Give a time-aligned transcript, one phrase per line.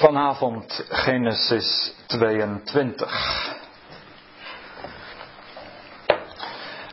[0.00, 3.54] Vanavond Genesis 22.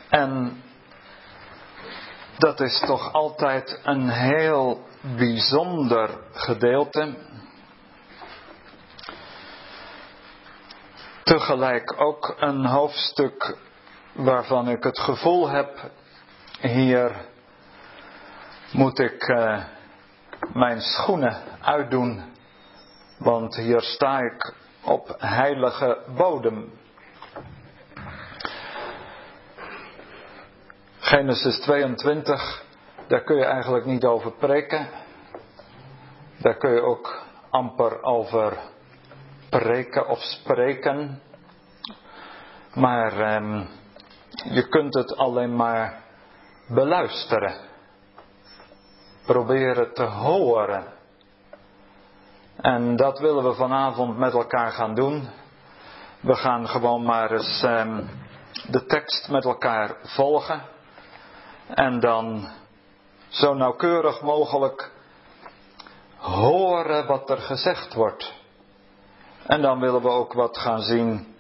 [0.09, 0.61] En
[2.37, 7.15] dat is toch altijd een heel bijzonder gedeelte.
[11.23, 13.57] Tegelijk ook een hoofdstuk
[14.13, 15.91] waarvan ik het gevoel heb,
[16.59, 17.25] hier
[18.71, 19.63] moet ik uh,
[20.53, 22.35] mijn schoenen uitdoen
[23.17, 24.53] want hier sta ik
[24.83, 26.71] op heilige bodem.
[30.99, 32.63] Genesis 22,
[33.07, 34.89] daar kun je eigenlijk niet over preken.
[36.37, 38.57] Daar kun je ook amper over
[39.49, 41.21] preken of spreken.
[42.73, 43.61] Maar eh,
[44.43, 46.01] je kunt het alleen maar
[46.67, 47.55] beluisteren.
[49.25, 50.96] Proberen te horen.
[52.67, 55.29] En dat willen we vanavond met elkaar gaan doen.
[56.19, 58.09] We gaan gewoon maar eens um,
[58.69, 60.61] de tekst met elkaar volgen.
[61.67, 62.47] En dan
[63.27, 64.91] zo nauwkeurig mogelijk
[66.17, 68.33] horen wat er gezegd wordt.
[69.45, 71.35] En dan willen we ook wat gaan zien.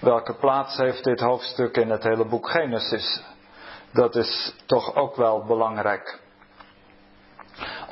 [0.00, 3.22] Welke plaats heeft dit hoofdstuk in het hele boek Genesis?
[3.92, 6.21] Dat is toch ook wel belangrijk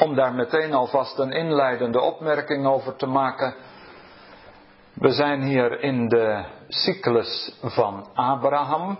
[0.00, 3.54] om daar meteen alvast een inleidende opmerking over te maken.
[4.94, 8.98] We zijn hier in de cyclus van Abraham.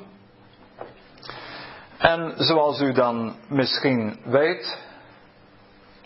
[1.98, 4.78] En zoals u dan misschien weet,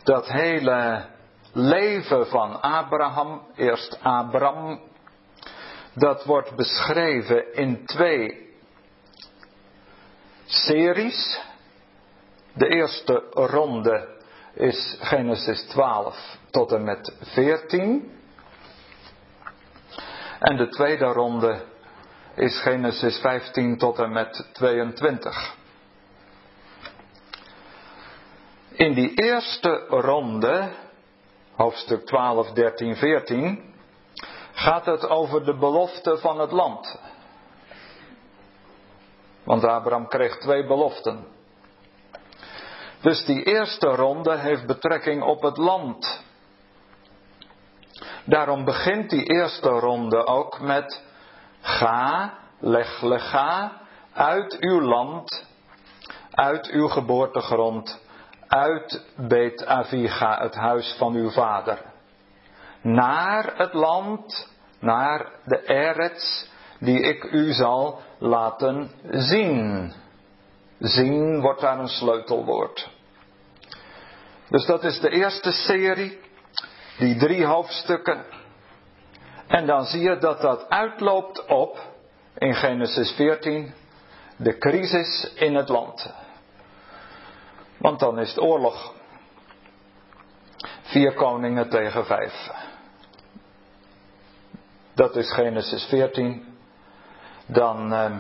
[0.03, 1.05] dat hele
[1.53, 4.81] leven van Abraham, eerst Abram,
[5.95, 8.53] dat wordt beschreven in twee
[10.45, 11.41] series.
[12.53, 14.15] De eerste ronde
[14.55, 18.13] is Genesis 12 tot en met 14.
[20.39, 21.65] En de tweede ronde
[22.35, 25.55] is Genesis 15 tot en met 22.
[28.73, 30.71] In die eerste ronde,
[31.55, 33.75] hoofdstuk 12, 13, 14,
[34.53, 37.01] gaat het over de belofte van het land.
[39.45, 41.34] Want Abraham kreeg twee beloften.
[43.05, 46.23] Dus die eerste ronde heeft betrekking op het land.
[48.25, 51.03] Daarom begint die eerste ronde ook met
[51.61, 53.73] ga, leg, ga
[54.13, 55.47] uit uw land,
[56.31, 58.01] uit uw geboortegrond,
[58.47, 61.83] uit Bet Aviga, het huis van uw vader.
[62.81, 64.49] Naar het land,
[64.81, 66.47] naar de Eretz,
[66.79, 69.93] die ik u zal laten zien.
[70.79, 72.94] Zien wordt daar een sleutelwoord.
[74.49, 76.21] Dus dat is de eerste serie,
[76.99, 78.25] die drie hoofdstukken.
[79.47, 81.93] En dan zie je dat dat uitloopt op,
[82.39, 83.75] in Genesis 14,
[84.37, 86.13] de crisis in het land.
[87.79, 88.93] Want dan is het oorlog.
[90.83, 92.51] Vier koningen tegen vijf.
[94.95, 96.57] Dat is Genesis 14.
[97.47, 98.17] Dan eh,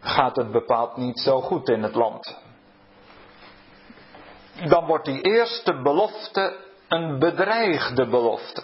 [0.00, 2.46] gaat het bepaald niet zo goed in het land
[4.66, 6.56] dan wordt die eerste belofte
[6.88, 8.62] een bedreigde belofte.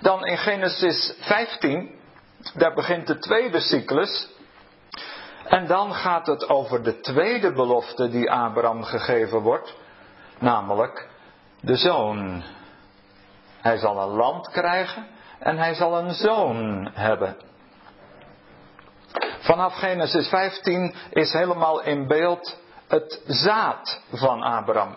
[0.00, 1.90] Dan in Genesis 15,
[2.54, 4.28] daar begint de tweede cyclus.
[5.44, 9.74] En dan gaat het over de tweede belofte die Abraham gegeven wordt,
[10.38, 11.08] namelijk
[11.60, 12.42] de zoon.
[13.60, 15.06] Hij zal een land krijgen
[15.38, 17.36] en hij zal een zoon hebben.
[19.38, 22.56] Vanaf Genesis 15 is helemaal in beeld
[22.88, 24.96] het zaad van Abraham.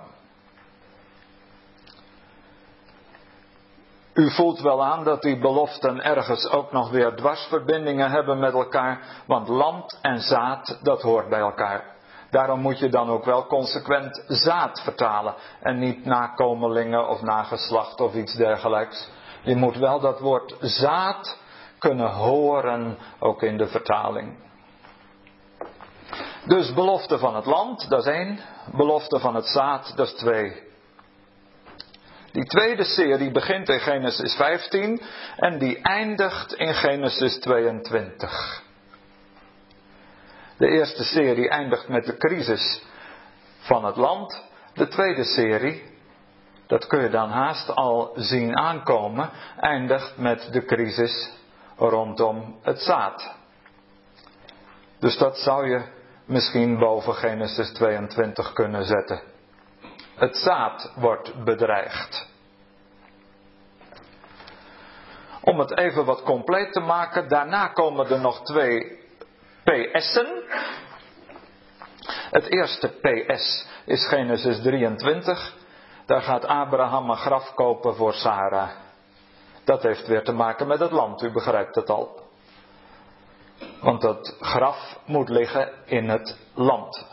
[4.13, 9.23] U voelt wel aan dat die beloften ergens ook nog weer dwarsverbindingen hebben met elkaar,
[9.25, 11.83] want land en zaad, dat hoort bij elkaar.
[12.29, 18.13] Daarom moet je dan ook wel consequent zaad vertalen en niet nakomelingen of nageslacht of
[18.13, 19.09] iets dergelijks.
[19.41, 21.37] Je moet wel dat woord zaad
[21.79, 24.50] kunnen horen, ook in de vertaling.
[26.45, 28.39] Dus belofte van het land, dat is één.
[28.75, 30.69] Belofte van het zaad, dat is twee.
[32.31, 35.01] Die tweede serie begint in Genesis 15
[35.35, 38.63] en die eindigt in Genesis 22.
[40.57, 42.83] De eerste serie eindigt met de crisis
[43.59, 44.43] van het land.
[44.73, 45.83] De tweede serie,
[46.67, 49.29] dat kun je dan haast al zien aankomen,
[49.59, 51.31] eindigt met de crisis
[51.77, 53.35] rondom het zaad.
[54.99, 55.99] Dus dat zou je
[56.31, 59.21] misschien boven Genesis 22 kunnen zetten.
[60.15, 62.29] Het zaad wordt bedreigd.
[65.41, 68.99] Om het even wat compleet te maken, daarna komen er nog twee
[69.63, 70.43] PS'en.
[72.31, 75.55] Het eerste PS is Genesis 23.
[76.05, 78.69] Daar gaat Abraham een graf kopen voor Sarah.
[79.63, 82.20] Dat heeft weer te maken met het land, u begrijpt het al.
[83.81, 87.05] Want dat graf moet liggen in het land.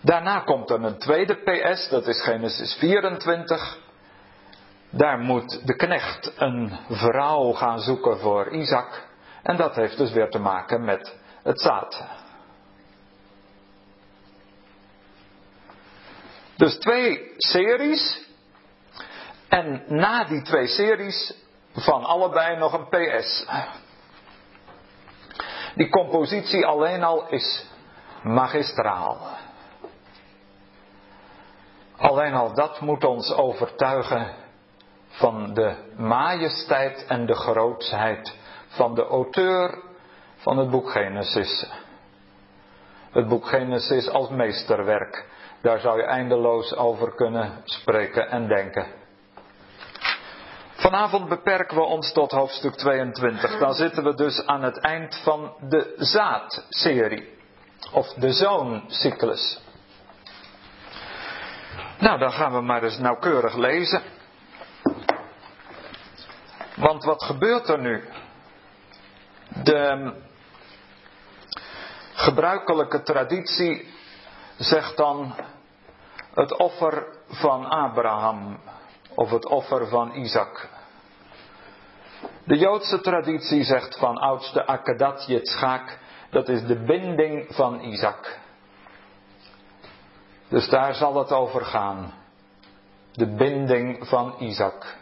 [0.00, 3.78] Daarna komt er een tweede PS, dat is Genesis 24.
[4.90, 9.08] Daar moet de knecht een vrouw gaan zoeken voor Isaac.
[9.42, 12.04] En dat heeft dus weer te maken met het zaad.
[16.56, 18.28] Dus twee series.
[19.48, 21.34] En na die twee series
[21.72, 23.46] van allebei nog een PS.
[25.74, 27.66] Die compositie alleen al is
[28.22, 29.18] magistraal.
[31.96, 34.34] Alleen al dat moet ons overtuigen
[35.08, 38.36] van de majesteit en de grootsheid
[38.68, 39.82] van de auteur
[40.36, 41.70] van het boek Genesis.
[43.10, 45.26] Het boek Genesis als meesterwerk.
[45.62, 48.99] Daar zou je eindeloos over kunnen spreken en denken.
[50.80, 53.58] Vanavond beperken we ons tot hoofdstuk 22.
[53.58, 57.38] Dan zitten we dus aan het eind van de zaadserie.
[57.92, 59.60] Of de zooncyclus.
[61.98, 64.02] Nou, dan gaan we maar eens nauwkeurig lezen.
[66.76, 68.04] Want wat gebeurt er nu?
[69.62, 70.12] De
[72.14, 73.94] gebruikelijke traditie
[74.58, 75.34] zegt dan
[76.34, 78.60] het offer van Abraham
[79.14, 80.68] of het offer van Isaac.
[82.44, 85.98] De Joodse traditie zegt van oudste Akedat Yitzchak,
[86.30, 88.38] dat is de binding van Isaac.
[90.48, 92.12] Dus daar zal het over gaan.
[93.12, 94.96] De binding van Isaac.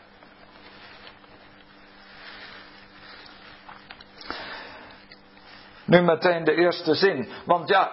[5.84, 7.28] Nu meteen de eerste zin.
[7.44, 7.90] Want ja,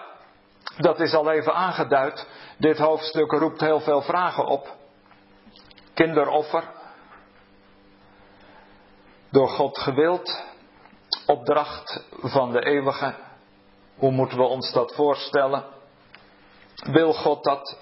[0.77, 2.27] dat is al even aangeduid.
[2.57, 4.75] Dit hoofdstuk roept heel veel vragen op.
[5.93, 6.63] Kinderoffer.
[9.35, 10.43] Door God gewild.
[11.25, 13.15] Opdracht van de eeuwige.
[13.95, 15.63] Hoe moeten we ons dat voorstellen?
[16.75, 17.77] Wil God dat?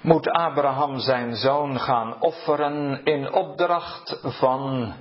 [0.00, 4.94] Moet Abraham zijn zoon gaan offeren in opdracht van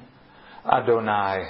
[0.64, 1.48] Adonai?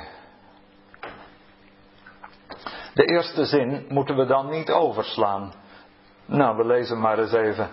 [2.94, 5.54] De eerste zin moeten we dan niet overslaan.
[6.26, 7.72] Nou, we lezen maar eens even.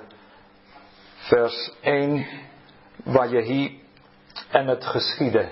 [1.16, 2.26] Vers 1.
[3.04, 3.86] Wajehi
[4.50, 5.48] en het geschiedde.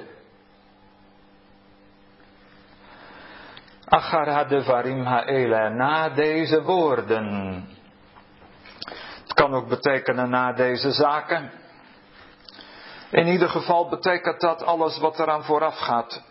[3.88, 7.26] Achar varim ha'ele, na deze woorden.
[9.22, 11.50] Het kan ook betekenen na deze zaken.
[13.10, 16.22] In ieder geval betekent dat alles wat eraan vooraf gaat.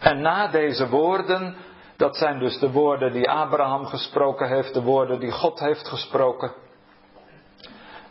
[0.00, 1.56] En na deze woorden,
[1.96, 6.52] dat zijn dus de woorden die Abraham gesproken heeft, de woorden die God heeft gesproken.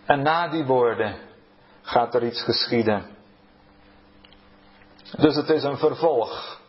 [0.05, 1.24] En na die woorden
[1.85, 3.05] gaat er iets geschieden.
[5.17, 6.59] Dus het is een vervolg.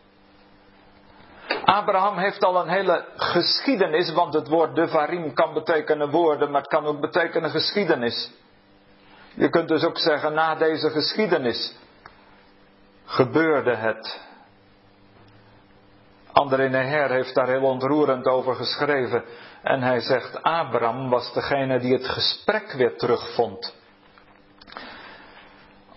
[1.64, 6.70] Abraham heeft al een hele geschiedenis, want het woord devarim kan betekenen woorden, maar het
[6.70, 8.30] kan ook betekenen geschiedenis.
[9.34, 11.76] Je kunt dus ook zeggen, na deze geschiedenis
[13.04, 14.20] gebeurde het.
[16.32, 19.24] André Neher heeft daar heel ontroerend over geschreven.
[19.62, 23.74] En hij zegt, Abraham was degene die het gesprek weer terugvond.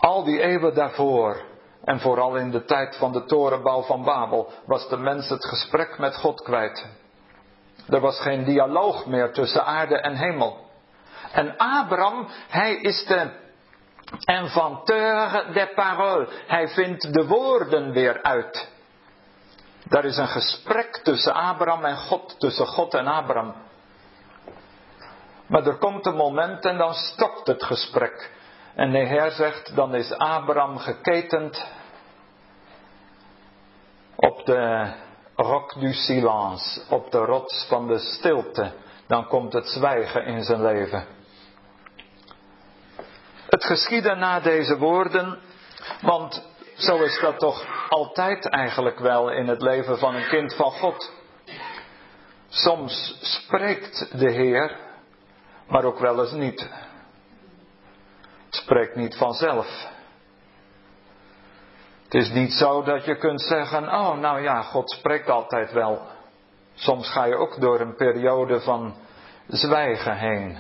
[0.10, 1.42] Al die eeuwen daarvoor,
[1.84, 5.98] en vooral in de tijd van de torenbouw van Babel, was de mens het gesprek
[5.98, 6.88] met God kwijt.
[7.90, 10.58] Er was geen dialoog meer tussen aarde en hemel.
[11.32, 13.30] En Abraham, hij is de
[14.26, 16.30] inventeur des paroles.
[16.48, 18.70] Hij vindt de woorden weer uit.
[19.84, 23.56] Daar is een gesprek tussen Abraham en God, tussen God en Abraham.
[25.48, 28.38] Maar er komt een moment en dan stokt het gesprek.
[28.80, 31.66] En de Heer zegt, dan is Abraham geketend
[34.16, 34.94] op de
[35.36, 38.74] roc du silence, op de rots van de stilte.
[39.08, 41.06] Dan komt het zwijgen in zijn leven.
[43.50, 45.40] Het geschiedde na deze woorden,
[46.02, 50.72] want zo is dat toch altijd eigenlijk wel in het leven van een kind van
[50.72, 51.12] God.
[52.50, 54.78] Soms spreekt de Heer,
[55.68, 56.70] maar ook wel eens niet.
[58.50, 59.88] Spreekt niet vanzelf.
[62.04, 66.02] Het is niet zo dat je kunt zeggen, oh nou ja, God spreekt altijd wel.
[66.74, 68.96] Soms ga je ook door een periode van
[69.48, 70.58] zwijgen heen.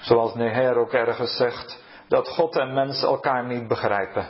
[0.00, 4.28] Zoals Neher ook ergens zegt, dat God en mens elkaar niet begrijpen.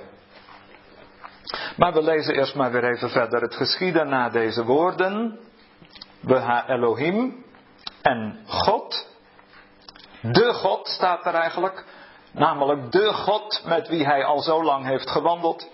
[1.76, 3.40] Maar we lezen eerst maar weer even verder.
[3.40, 5.38] Het geschieden na deze woorden.
[6.20, 7.44] We Elohim
[8.02, 9.15] en God.
[10.32, 11.84] De God staat er eigenlijk.
[12.32, 15.70] Namelijk de God met wie hij al zo lang heeft gewandeld.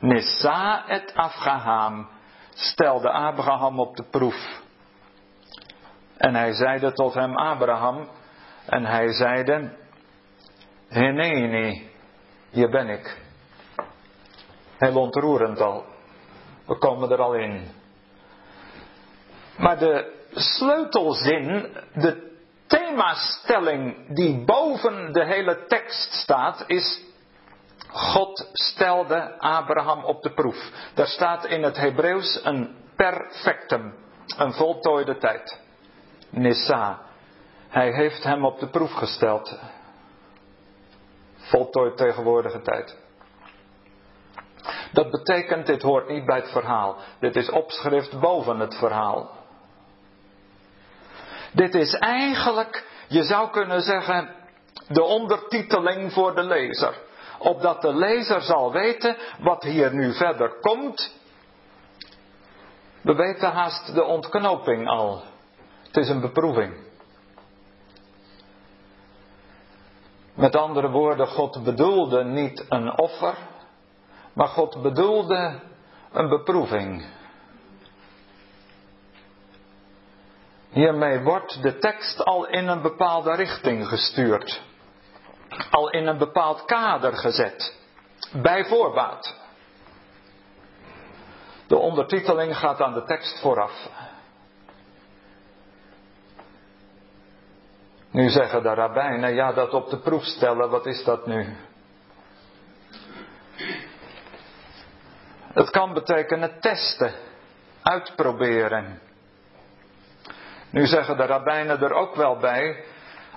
[0.00, 2.08] Nissa et Afgaham
[2.54, 4.60] stelde Abraham op de proef.
[6.16, 8.08] En hij zeide tot hem Abraham.
[8.66, 9.76] En hij zeide,
[10.88, 11.90] Heneni,
[12.50, 13.22] hier ben ik.
[14.78, 15.84] Heel ontroerend al.
[16.66, 17.70] We komen er al in.
[19.58, 22.28] Maar de sleutelzin, de
[22.68, 27.06] themastelling die boven de hele tekst staat, is
[27.90, 30.70] God stelde Abraham op de proef.
[30.94, 33.94] Daar staat in het Hebreeuws een perfectum,
[34.36, 35.60] een voltooide tijd.
[36.30, 36.98] Nissa.
[37.68, 39.58] Hij heeft hem op de proef gesteld.
[41.36, 42.96] Voltooid tegenwoordige tijd.
[44.92, 46.96] Dat betekent, dit hoort niet bij het verhaal.
[47.20, 49.37] Dit is opschrift boven het verhaal.
[51.52, 54.34] Dit is eigenlijk, je zou kunnen zeggen,
[54.88, 56.94] de ondertiteling voor de lezer.
[57.38, 61.16] Opdat de lezer zal weten wat hier nu verder komt.
[63.02, 65.22] We weten haast de ontknoping al.
[65.82, 66.86] Het is een beproeving.
[70.34, 73.34] Met andere woorden, God bedoelde niet een offer,
[74.32, 75.60] maar God bedoelde
[76.12, 77.04] een beproeving.
[80.78, 84.62] Hiermee wordt de tekst al in een bepaalde richting gestuurd.
[85.70, 87.78] Al in een bepaald kader gezet.
[88.42, 89.34] Bij voorbaat.
[91.66, 93.88] De ondertiteling gaat aan de tekst vooraf.
[98.10, 101.56] Nu zeggen de rabbijnen, ja dat op de proef stellen, wat is dat nu?
[105.52, 107.12] Het kan betekenen testen,
[107.82, 109.07] uitproberen.
[110.70, 112.84] Nu zeggen de rabbijnen er ook wel bij,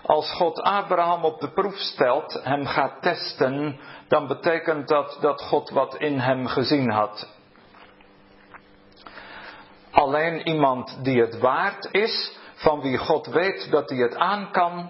[0.02, 5.70] als God Abraham op de proef stelt, hem gaat testen, dan betekent dat dat God
[5.70, 7.28] wat in hem gezien had.
[9.92, 14.90] Alleen iemand die het waard is, van wie God weet dat hij het aan kan,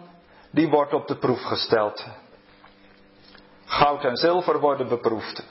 [0.51, 2.07] die wordt op de proef gesteld.
[3.65, 5.45] Goud en zilver worden beproefd.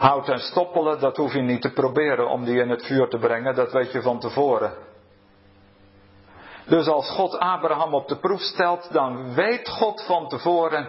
[0.00, 3.18] Hout en stoppelen, dat hoef je niet te proberen om die in het vuur te
[3.18, 4.72] brengen, dat weet je van tevoren.
[6.66, 10.88] Dus als God Abraham op de proef stelt, dan weet God van tevoren,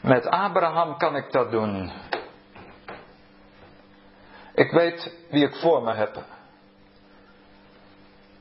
[0.00, 1.92] met Abraham kan ik dat doen.
[4.54, 6.24] Ik weet wie ik voor me heb.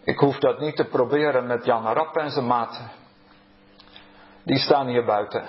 [0.04, 2.92] Ik hoef dat niet te proberen met Jan Rapp en zijn maten.
[4.44, 5.46] Die staan hier buiten.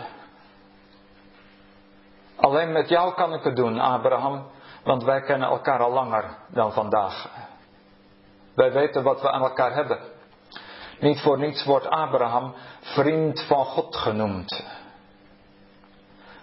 [2.41, 4.47] Alleen met jou kan ik het doen, Abraham,
[4.85, 7.29] want wij kennen elkaar al langer dan vandaag.
[8.55, 9.99] Wij weten wat we aan elkaar hebben.
[11.01, 14.65] Niet voor niets wordt Abraham vriend van God genoemd.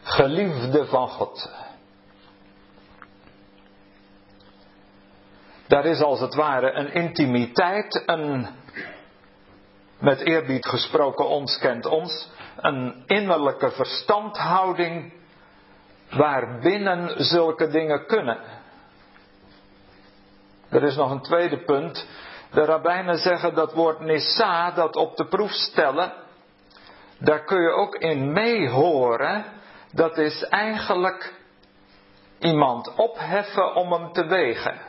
[0.03, 1.51] Geliefde van God.
[5.67, 8.47] Daar is als het ware een intimiteit, een,
[9.99, 15.13] met eerbied gesproken, ons kent ons, een innerlijke verstandhouding
[16.09, 18.39] waarbinnen zulke dingen kunnen.
[20.69, 22.07] Er is nog een tweede punt.
[22.51, 26.13] De rabbijnen zeggen dat woord nissa, dat op de proef stellen,
[27.17, 29.45] daar kun je ook in meehoren.
[29.91, 31.33] Dat is eigenlijk
[32.39, 34.79] iemand opheffen om hem te wegen.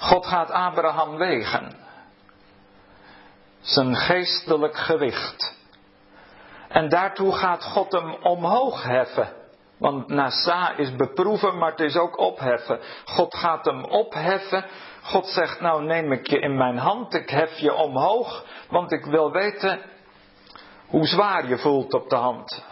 [0.00, 1.72] God gaat Abraham wegen.
[3.60, 5.54] Zijn geestelijk gewicht.
[6.76, 9.32] En daartoe gaat God hem omhoog heffen.
[9.78, 12.80] Want Nasa is beproeven, maar het is ook opheffen.
[13.04, 14.64] God gaat hem opheffen.
[15.02, 19.04] God zegt, nou neem ik je in mijn hand, ik hef je omhoog, want ik
[19.04, 19.80] wil weten
[20.86, 22.64] hoe zwaar je voelt op de hand.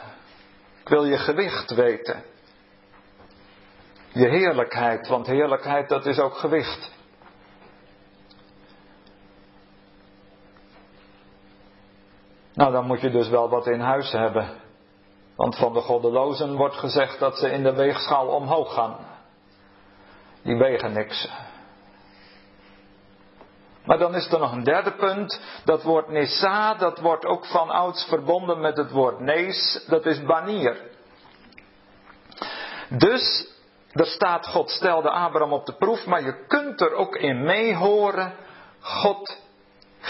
[0.81, 2.25] Ik wil je gewicht weten.
[4.13, 6.94] Je heerlijkheid, want heerlijkheid dat is ook gewicht.
[12.55, 14.49] Nou, dan moet je dus wel wat in huis hebben.
[15.37, 18.97] Want van de goddelozen wordt gezegd dat ze in de weegschaal omhoog gaan.
[20.43, 21.29] Die wegen niks.
[23.85, 25.41] Maar dan is er nog een derde punt.
[25.65, 29.85] Dat woord Nissa, dat wordt ook van ouds verbonden met het woord Nees.
[29.87, 30.77] Dat is banier.
[32.89, 33.53] Dus
[33.93, 38.35] er staat God stelde Abraham op de proef, maar je kunt er ook in meehoren.
[38.81, 39.44] God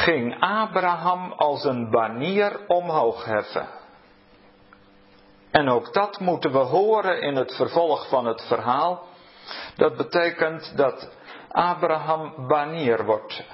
[0.04, 3.68] ging Abraham als een banier omhoog heffen.
[5.50, 9.06] En ook dat moeten we horen in het vervolg van het verhaal.
[9.76, 11.10] Dat betekent dat
[11.50, 13.44] Abraham banier wordt.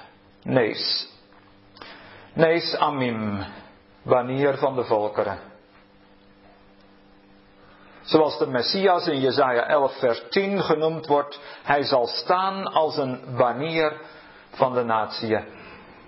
[0.43, 1.09] Nees.
[2.33, 3.45] Nees Amim.
[4.03, 5.39] Banier van de volkeren.
[8.01, 11.39] Zoals de Messias in Jesaja 11 vers 10 genoemd wordt.
[11.63, 14.01] Hij zal staan als een banier
[14.49, 15.60] van de natieën.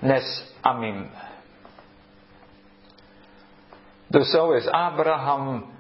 [0.03, 1.09] Nes Amim.
[4.07, 5.71] Dus zo is Abraham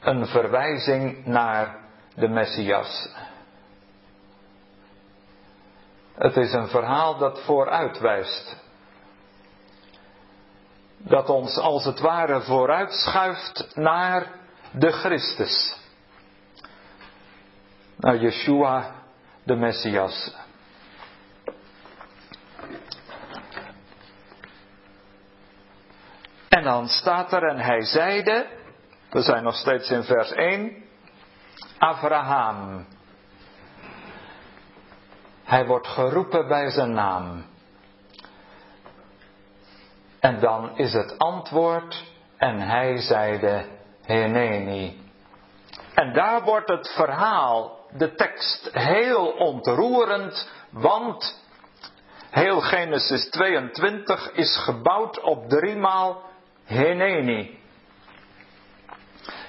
[0.00, 1.76] een verwijzing naar
[2.14, 3.08] de Messias.
[6.14, 8.56] Het is een verhaal dat vooruitwijst.
[10.98, 14.32] Dat ons als het ware vooruitschuift naar
[14.70, 15.76] de Christus.
[17.96, 18.90] Naar Yeshua,
[19.42, 20.45] de Messias.
[26.66, 28.46] Dan staat er, en hij zeide,
[29.10, 30.84] we zijn nog steeds in vers 1,
[31.78, 32.86] Abraham.
[35.44, 37.44] Hij wordt geroepen bij zijn naam.
[40.20, 42.04] En dan is het antwoord,
[42.36, 43.64] en hij zeide,
[44.02, 45.00] Heneni.
[45.94, 51.44] En daar wordt het verhaal, de tekst, heel ontroerend, want
[52.30, 56.22] heel Genesis 22 is gebouwd op driemaal
[56.66, 57.58] Heneni.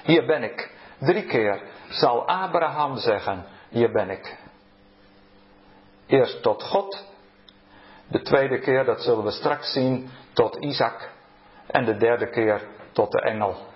[0.02, 0.70] Hier ben ik.
[0.98, 4.36] Drie keer zal Abraham zeggen, hier ben ik.
[6.06, 7.06] Eerst tot God.
[8.08, 11.10] De tweede keer, dat zullen we straks zien, tot Isaac.
[11.66, 13.66] En de derde keer tot de engel.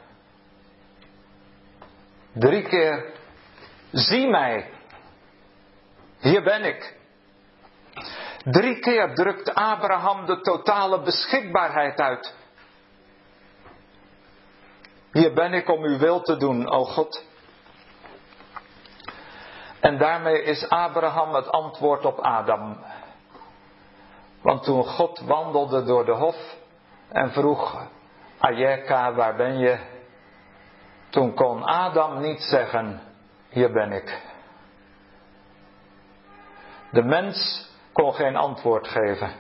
[2.33, 3.13] Drie keer,
[3.91, 4.71] zie mij.
[6.19, 6.97] Hier ben ik.
[8.45, 12.35] Drie keer drukt Abraham de totale beschikbaarheid uit.
[15.13, 17.25] Hier ben ik om uw wil te doen, o God.
[19.81, 22.77] En daarmee is Abraham het antwoord op Adam.
[24.43, 26.57] Want toen God wandelde door de hof
[27.09, 27.87] en vroeg,
[28.39, 29.79] Ayeka, waar ben je?
[31.11, 33.01] Toen kon Adam niet zeggen,
[33.49, 34.23] hier ben ik.
[36.91, 39.33] De mens kon geen antwoord geven.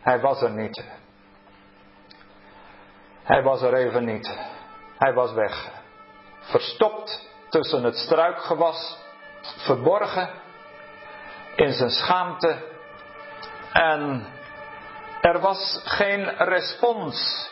[0.00, 0.84] Hij was er niet.
[3.22, 4.38] Hij was er even niet.
[5.00, 5.70] Hij was weg.
[6.40, 8.98] Verstopt tussen het struikgewas,
[9.40, 10.30] verborgen
[11.54, 12.56] in zijn schaamte.
[13.72, 14.26] En
[15.20, 17.48] er was geen respons.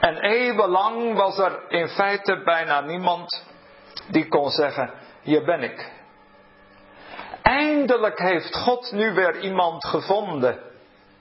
[0.00, 3.44] En eeuwenlang was er in feite bijna niemand
[4.08, 4.90] die kon zeggen:
[5.22, 5.92] Hier ben ik.
[7.42, 10.60] Eindelijk heeft God nu weer iemand gevonden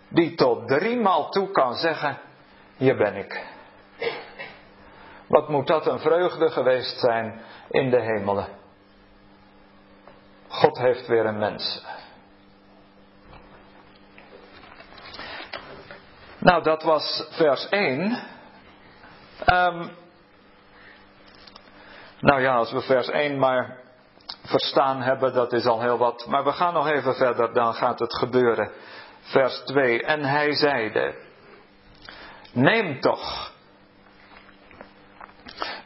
[0.07, 2.17] die tot driemaal toe kan zeggen:
[2.77, 3.54] Hier ben ik.
[5.27, 8.47] Wat moet dat een vreugde geweest zijn in de hemelen.
[10.47, 11.85] God heeft weer een mens.
[16.37, 18.23] Nou, dat was vers 1.
[19.45, 19.87] Ehm,
[22.19, 23.77] nou ja, als we vers 1 maar
[24.43, 26.25] verstaan hebben, dat is al heel wat.
[26.27, 28.71] Maar we gaan nog even verder, dan gaat het gebeuren.
[29.19, 30.03] Vers 2.
[30.03, 31.15] En hij zeide:
[32.51, 33.53] Neem toch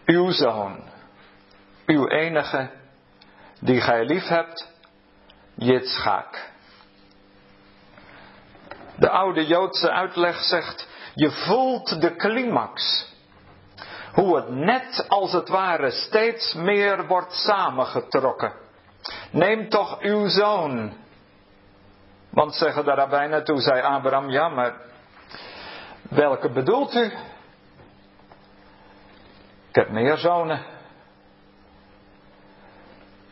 [0.10, 0.84] uw zoon,
[1.86, 2.70] uw enige,
[3.60, 4.72] die gij lief hebt.
[8.96, 13.08] De oude Joodse uitleg zegt, je voelt de climax.
[14.14, 18.54] Hoe het net als het ware steeds meer wordt samengetrokken.
[19.32, 20.94] Neem toch uw zoon.
[22.30, 24.74] Want zeggen de rabbijnen, toen zei Abraham, ja maar
[26.10, 27.12] welke bedoelt u?
[29.70, 30.66] Ik heb meer zonen.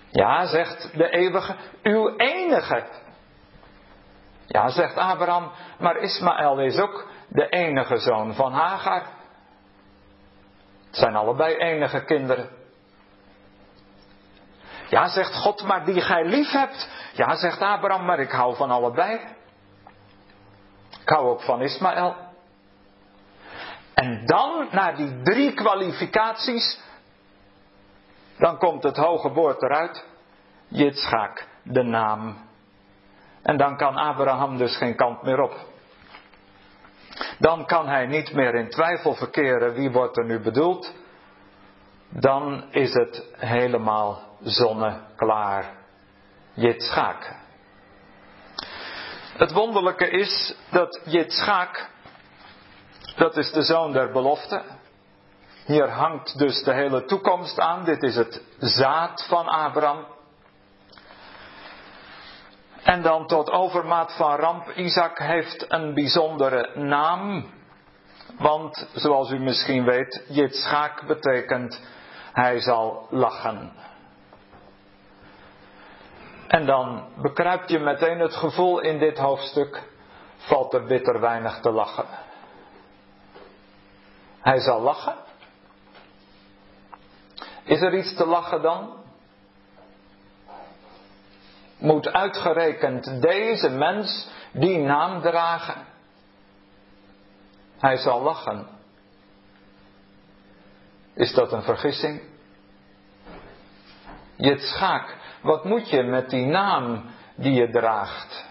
[0.09, 2.87] Ja, zegt de eeuwige, uw enige.
[4.47, 9.03] Ja, zegt Abraham, maar Ismaël is ook de enige zoon van Hagar.
[10.85, 12.49] Het zijn allebei enige kinderen.
[14.89, 16.89] Ja, zegt God, maar die gij lief hebt.
[17.13, 19.19] Ja, zegt Abraham, maar ik hou van allebei.
[21.01, 22.26] Ik hou ook van Ismaël.
[23.97, 26.79] En dan, na die drie kwalificaties,
[28.37, 30.05] dan komt het hoge woord eruit.
[30.67, 32.37] Jitschaak, de naam.
[33.41, 35.55] En dan kan Abraham dus geen kant meer op.
[37.39, 40.93] Dan kan hij niet meer in twijfel verkeren wie wordt er nu bedoeld.
[42.09, 45.65] dan is het helemaal zonneklaar.
[46.53, 47.35] Jitschaak.
[49.37, 51.89] Het wonderlijke is dat Jitschaak,
[53.17, 54.61] dat is de zoon der belofte.
[55.65, 57.83] Hier hangt dus de hele toekomst aan.
[57.83, 60.05] Dit is het zaad van Abraham.
[62.83, 67.51] En dan tot overmaat van ramp, Isaac heeft een bijzondere naam.
[68.37, 71.81] Want, zoals u misschien weet, Jitschaak betekent
[72.31, 73.71] hij zal lachen.
[76.47, 79.83] En dan bekruipt je meteen het gevoel in dit hoofdstuk,
[80.37, 82.26] valt er bitter weinig te lachen.
[84.39, 85.15] Hij zal lachen.
[87.63, 88.93] Is er iets te lachen dan?
[91.77, 95.85] Moet uitgerekend deze mens die naam dragen?
[97.77, 98.67] Hij zal lachen.
[101.13, 102.21] Is dat een vergissing?
[104.35, 108.46] Jitschaak, wat moet je met die naam die je draagt?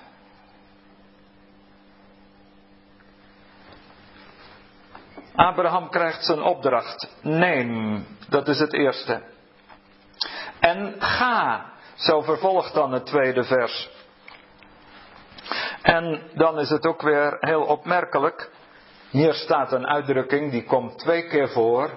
[5.37, 7.09] Abraham krijgt zijn opdracht.
[7.23, 9.23] Neem, dat is het eerste.
[10.61, 13.91] En ga, zo vervolgt dan het tweede vers.
[15.83, 18.51] En dan is het ook weer heel opmerkelijk.
[19.11, 21.91] Hier staat een uitdrukking die komt twee keer voor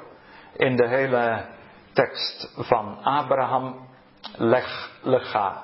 [0.54, 1.45] in de hele
[1.93, 3.88] tekst van Abraham.
[4.36, 5.63] Leg lega.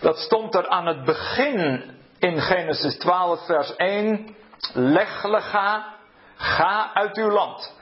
[0.00, 1.84] Dat stond er aan het begin
[2.18, 4.34] in Genesis 12 vers 1.
[4.72, 5.94] Leg lega,
[6.40, 7.74] ga uit uw land.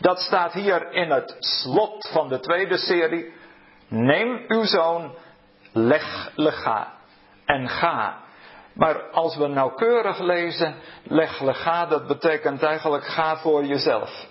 [0.00, 3.32] Dat staat hier in het slot van de tweede serie.
[3.88, 5.14] Neem uw zoon,
[5.72, 6.92] leg lega
[7.44, 8.16] en ga.
[8.72, 14.26] Maar als we nauwkeurig lezen, leg lega, dat betekent eigenlijk ga voor jezelf.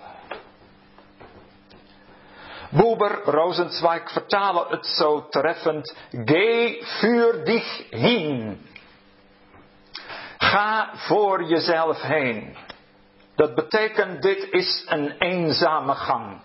[2.70, 5.96] Buber, Rosenzweig vertalen het zo treffend.
[6.12, 8.66] Geh für dich hin.
[10.38, 12.58] Ga voor jezelf heen.
[13.38, 16.42] Dat betekent, dit is een eenzame gang.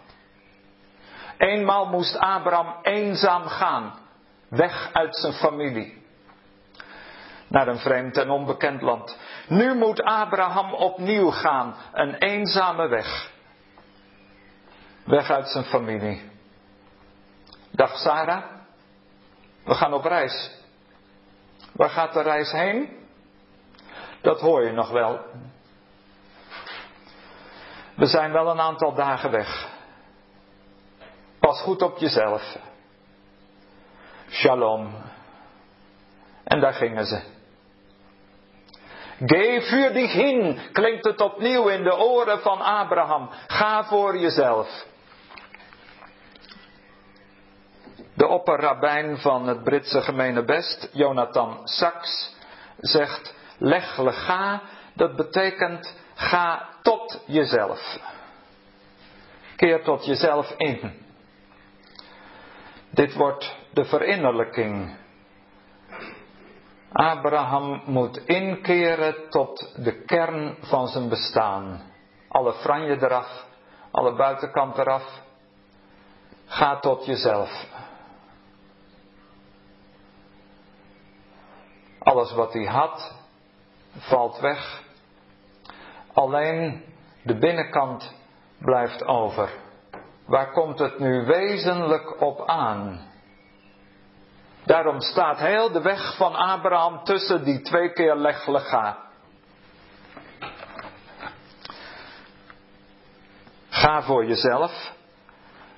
[1.38, 3.94] Eenmaal moest Abraham eenzaam gaan,
[4.48, 6.05] weg uit zijn familie,
[7.48, 9.18] naar een vreemd en onbekend land.
[9.48, 13.31] Nu moet Abraham opnieuw gaan, een eenzame weg,
[15.05, 16.31] weg uit zijn familie.
[17.70, 18.42] Dag Sarah,
[19.64, 20.50] we gaan op reis.
[21.72, 22.96] Waar gaat de reis heen?
[24.20, 25.20] Dat hoor je nog wel.
[28.02, 29.68] We zijn wel een aantal dagen weg.
[31.40, 32.56] Pas goed op jezelf.
[34.30, 34.94] Shalom.
[36.44, 37.20] En daar gingen ze.
[39.26, 43.30] Geh für dich hin, klinkt het opnieuw in de oren van Abraham.
[43.46, 44.86] Ga voor jezelf.
[48.14, 52.34] De opperrabijn van het Britse gemeenebest, Jonathan Sachs,
[52.78, 54.62] zegt: leg lega,
[54.94, 57.98] dat betekent ga tot jezelf.
[59.57, 60.92] Keer tot jezelf in.
[62.90, 64.96] Dit wordt de verinnerlijking.
[66.92, 71.83] Abraham moet inkeren tot de kern van zijn bestaan.
[72.29, 73.46] Alle franje eraf,
[73.90, 75.20] alle buitenkant eraf.
[76.46, 77.66] Ga tot jezelf.
[81.98, 83.14] Alles wat hij had,
[83.98, 84.83] valt weg.
[86.12, 86.85] Alleen
[87.22, 88.14] de binnenkant
[88.59, 89.51] blijft over.
[90.27, 93.11] Waar komt het nu wezenlijk op aan?
[94.64, 98.98] Daarom staat heel de weg van Abraham tussen die twee keer leglega.
[103.68, 104.92] Ga voor jezelf.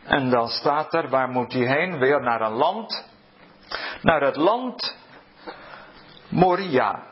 [0.04, 1.98] En dan staat er, waar moet hij heen?
[1.98, 3.08] Weer naar een land.
[4.02, 4.96] Naar het land
[6.28, 7.02] Moria.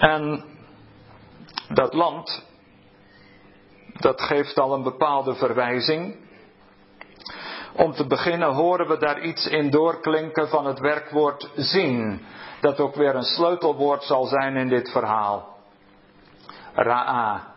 [0.00, 0.44] En
[1.68, 2.44] dat land,
[3.92, 6.16] dat geeft al een bepaalde verwijzing.
[7.76, 12.22] Om te beginnen horen we daar iets in doorklinken van het werkwoord zien,
[12.60, 15.58] dat ook weer een sleutelwoord zal zijn in dit verhaal.
[16.74, 17.54] Ra'a.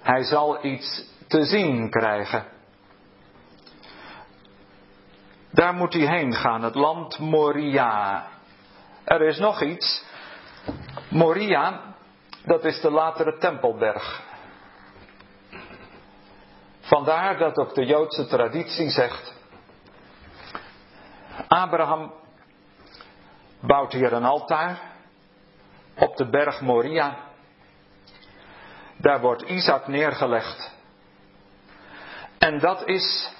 [0.00, 2.44] Hij zal iets te zien krijgen.
[5.50, 8.26] Daar moet hij heen gaan, het land Moria.
[9.04, 10.06] Er is nog iets.
[11.08, 11.94] Moria,
[12.44, 14.22] dat is de latere Tempelberg.
[16.80, 19.34] Vandaar dat ook de Joodse traditie zegt:
[21.48, 22.12] Abraham
[23.60, 24.80] bouwt hier een altaar
[25.94, 27.16] op de berg Moria.
[28.96, 30.76] Daar wordt Isaac neergelegd.
[32.38, 33.30] En dat is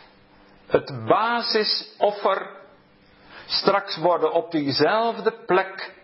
[0.67, 2.57] het basisoffer.
[3.47, 5.95] Straks worden op diezelfde plek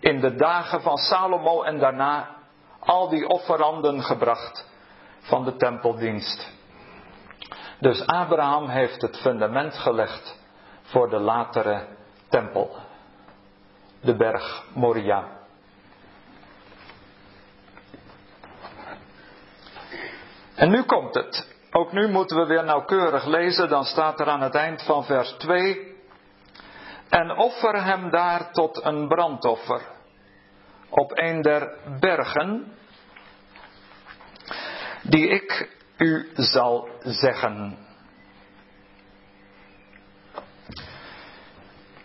[0.00, 2.36] in de dagen van Salomo en daarna
[2.78, 4.66] al die offeranden gebracht
[5.20, 6.52] van de tempeldienst.
[7.80, 10.38] Dus Abraham heeft het fundament gelegd
[10.82, 11.86] voor de latere
[12.28, 12.76] tempel,
[14.00, 15.36] de berg Moria.
[20.54, 21.56] En nu komt het.
[21.70, 25.30] Ook nu moeten we weer nauwkeurig lezen, dan staat er aan het eind van vers
[25.30, 25.96] 2.
[27.08, 29.80] En offer hem daar tot een brandoffer
[30.88, 32.72] op een der bergen,
[35.02, 37.78] die ik u zal zeggen.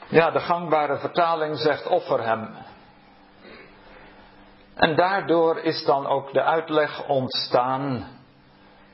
[0.07, 2.55] Ja, de gangbare vertaling zegt offer hem.
[4.75, 8.13] En daardoor is dan ook de uitleg ontstaan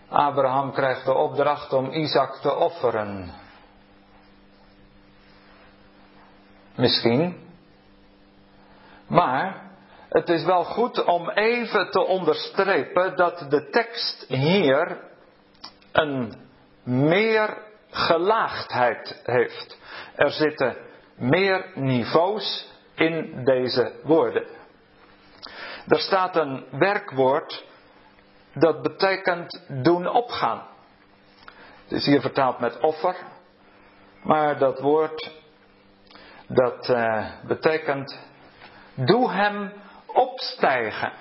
[0.10, 3.34] Abraham krijgt de opdracht om Isaac te offeren.
[6.80, 7.38] Misschien.
[9.08, 9.62] Maar
[10.10, 14.98] het is wel goed om even te onderstrepen dat de tekst hier
[15.92, 16.34] een
[16.84, 17.58] meer
[17.90, 19.78] gelaagdheid heeft.
[20.16, 20.76] Er zitten
[21.16, 24.46] meer niveaus in deze woorden.
[25.88, 27.66] Er staat een werkwoord
[28.54, 30.68] dat betekent doen opgaan.
[31.84, 33.16] Het is hier vertaald met offer,
[34.24, 35.39] maar dat woord
[36.50, 38.20] dat uh, betekent
[38.94, 39.74] doe hem
[40.06, 41.12] opstijgen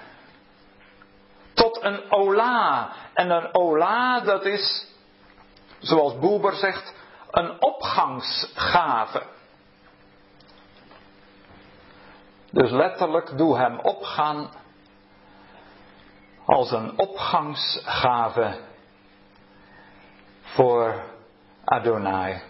[1.55, 2.93] tot een ola.
[3.15, 4.87] En een ola dat is,
[5.79, 6.95] zoals Boeber zegt,
[7.31, 9.23] een opgangsgave.
[12.51, 14.51] Dus letterlijk doe hem opgaan
[16.45, 18.59] als een opgangsgave
[20.43, 21.03] voor
[21.65, 22.43] Adonai.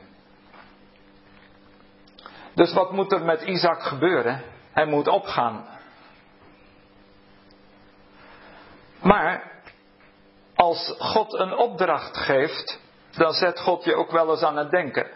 [2.59, 4.43] Dus wat moet er met Isaac gebeuren?
[4.73, 5.67] Hij moet opgaan.
[9.03, 9.63] Maar
[10.55, 15.07] als God een opdracht geeft, dan zet God je ook wel eens aan het denken.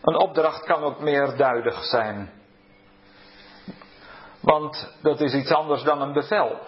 [0.00, 2.30] Een opdracht kan ook meerduidig zijn.
[4.40, 6.58] Want dat is iets anders dan een bevel.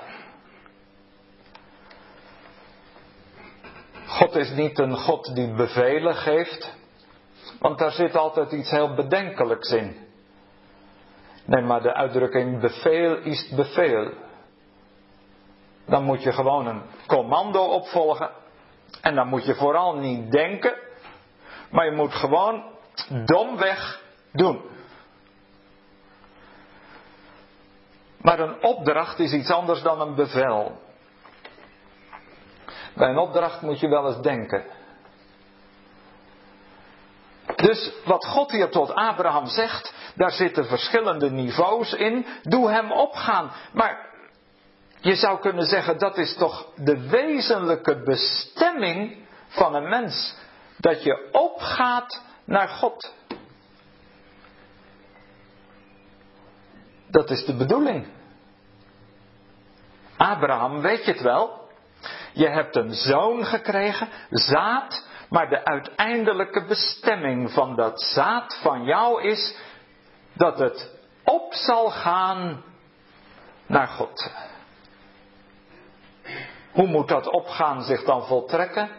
[4.07, 6.73] God is niet een God die bevelen geeft,
[7.59, 9.97] want daar zit altijd iets heel bedenkelijks in.
[11.45, 14.13] Nee, maar de uitdrukking beveel is beveel.
[15.87, 18.31] Dan moet je gewoon een commando opvolgen.
[19.01, 20.75] En dan moet je vooral niet denken,
[21.71, 22.65] maar je moet gewoon
[23.25, 24.63] domweg doen.
[28.21, 30.81] Maar een opdracht is iets anders dan een bevel.
[32.95, 34.65] Bij een opdracht moet je wel eens denken.
[37.65, 42.27] Dus wat God hier tot Abraham zegt, daar zitten verschillende niveaus in.
[42.43, 43.53] Doe hem opgaan.
[43.73, 44.07] Maar
[45.01, 50.37] je zou kunnen zeggen, dat is toch de wezenlijke bestemming van een mens.
[50.77, 53.13] Dat je opgaat naar God.
[57.11, 58.07] Dat is de bedoeling.
[60.17, 61.69] Abraham, weet je het wel?
[62.33, 69.23] Je hebt een zoon gekregen, zaad, maar de uiteindelijke bestemming van dat zaad van jou
[69.23, 69.57] is
[70.33, 72.63] dat het op zal gaan
[73.67, 74.31] naar God.
[76.73, 78.91] Hoe moet dat opgaan zich dan voltrekken?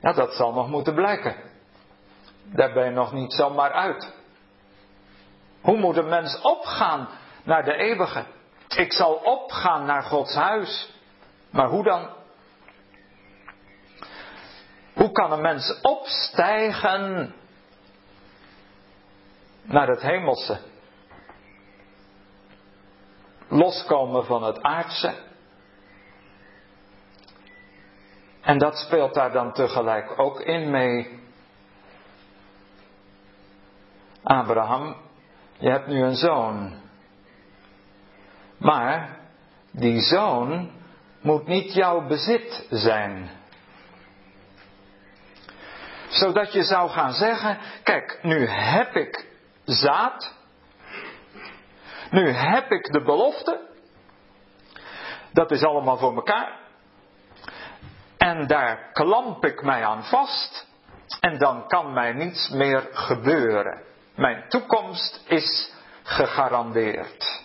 [0.00, 1.36] Ja, dat zal nog moeten blijken.
[2.44, 4.12] Daar ben je nog niet zomaar uit.
[5.60, 7.08] Hoe moet een mens opgaan
[7.44, 8.24] naar de eeuwige?
[8.68, 10.94] Ik zal opgaan naar Gods huis.
[11.50, 12.22] Maar hoe dan?
[14.94, 17.34] Hoe kan een mens opstijgen
[19.62, 20.58] naar het hemelse?
[23.48, 25.14] Loskomen van het aardse.
[28.40, 31.22] En dat speelt daar dan tegelijk ook in mee.
[34.22, 34.96] Abraham,
[35.58, 36.74] je hebt nu een zoon.
[38.56, 39.18] Maar
[39.70, 40.70] die zoon
[41.20, 43.30] moet niet jouw bezit zijn
[46.14, 49.26] zodat je zou gaan zeggen, kijk, nu heb ik
[49.64, 50.34] zaad.
[52.10, 53.60] Nu heb ik de belofte.
[55.32, 56.58] Dat is allemaal voor elkaar.
[58.18, 60.66] En daar klamp ik mij aan vast.
[61.20, 63.82] En dan kan mij niets meer gebeuren.
[64.14, 65.72] Mijn toekomst is
[66.02, 67.42] gegarandeerd.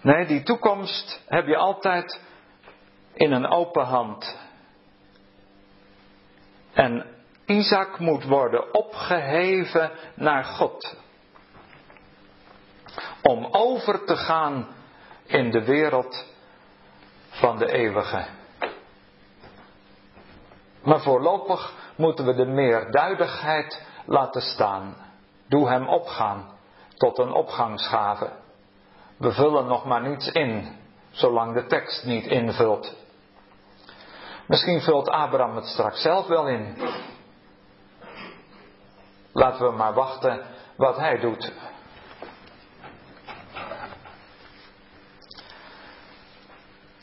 [0.00, 2.20] Nee, die toekomst heb je altijd
[3.14, 4.45] in een open hand.
[6.76, 7.06] En
[7.46, 10.96] Isaac moet worden opgeheven naar God.
[13.22, 14.66] Om over te gaan
[15.26, 16.24] in de wereld
[17.28, 18.26] van de eeuwige.
[20.82, 24.96] Maar voorlopig moeten we de meerduidigheid laten staan.
[25.48, 26.50] Doe hem opgaan
[26.96, 28.32] tot een opgangsgave.
[29.16, 30.76] We vullen nog maar niets in,
[31.10, 33.05] zolang de tekst niet invult.
[34.46, 36.76] Misschien vult Abraham het straks zelf wel in.
[39.32, 40.44] Laten we maar wachten
[40.76, 41.52] wat hij doet.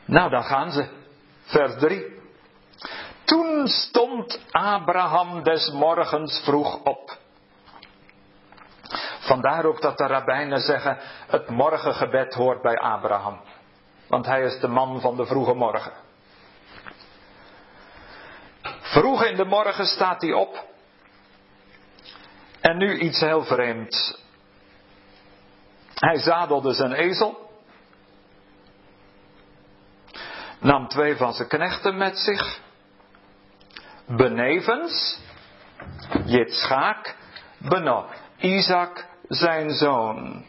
[0.06, 0.88] Nou, dan gaan ze.
[1.44, 2.22] Vers 3.
[3.24, 7.18] Toen stond Abraham des morgens vroeg op.
[9.20, 13.42] Vandaar ook dat de rabbijnen zeggen: het morgengebed hoort bij Abraham.
[14.08, 16.03] Want hij is de man van de vroege morgen.
[18.94, 20.66] Vroeg in de morgen staat hij op.
[22.62, 24.22] En nu iets heel vreemds.
[25.94, 27.52] Hij zadelde zijn ezel.
[30.60, 32.60] Nam twee van zijn knechten met zich.
[34.08, 35.20] Benevens
[36.26, 37.16] Jitschaak,
[37.58, 38.06] Beno,
[38.38, 40.46] Isaac zijn zoon.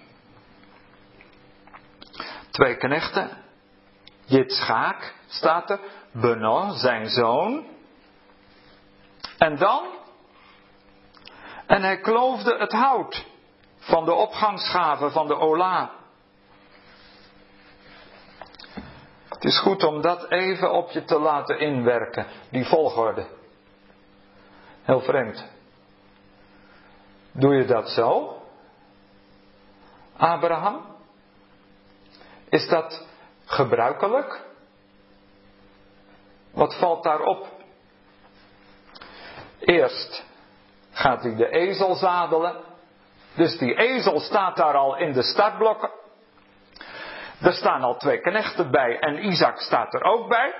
[2.50, 3.30] Twee knechten.
[4.24, 5.80] Jitschaak staat er.
[6.12, 7.73] Beno, zijn zoon.
[9.44, 9.84] En dan?
[11.66, 13.26] En hij kloofde het hout
[13.78, 15.90] van de opgangsgave van de Ola.
[19.28, 23.26] Het is goed om dat even op je te laten inwerken, die volgorde.
[24.82, 25.46] Heel vreemd.
[27.32, 28.36] Doe je dat zo?
[30.16, 30.86] Abraham?
[32.48, 33.06] Is dat
[33.44, 34.44] gebruikelijk?
[36.52, 37.63] Wat valt daarop?
[39.64, 40.24] Eerst
[40.90, 42.56] gaat hij de ezel zadelen.
[43.34, 45.90] Dus die ezel staat daar al in de startblokken.
[47.40, 50.54] Er staan al twee knechten bij en Isaac staat er ook bij.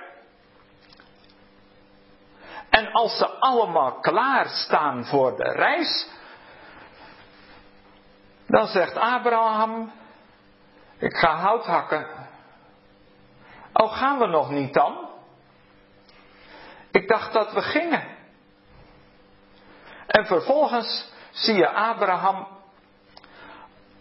[2.69, 6.09] En als ze allemaal klaar staan voor de reis,
[8.47, 9.91] dan zegt Abraham,
[10.97, 12.07] ik ga hout hakken.
[13.73, 15.09] Oh, gaan we nog niet dan?
[16.91, 18.14] Ik dacht dat we gingen.
[20.07, 22.47] En vervolgens zie je Abraham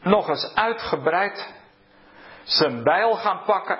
[0.01, 1.53] nog eens uitgebreid
[2.45, 3.79] zijn bijl gaan pakken,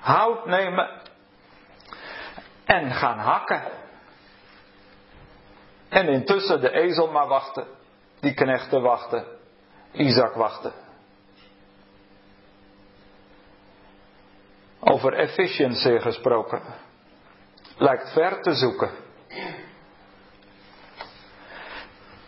[0.00, 1.00] hout nemen
[2.64, 3.62] en gaan hakken.
[5.88, 7.66] En intussen de ezel maar wachten,
[8.20, 9.24] die knechten wachten,
[9.92, 10.72] Isaac wachten.
[14.80, 16.62] Over efficiency gesproken.
[17.76, 18.90] Lijkt ver te zoeken.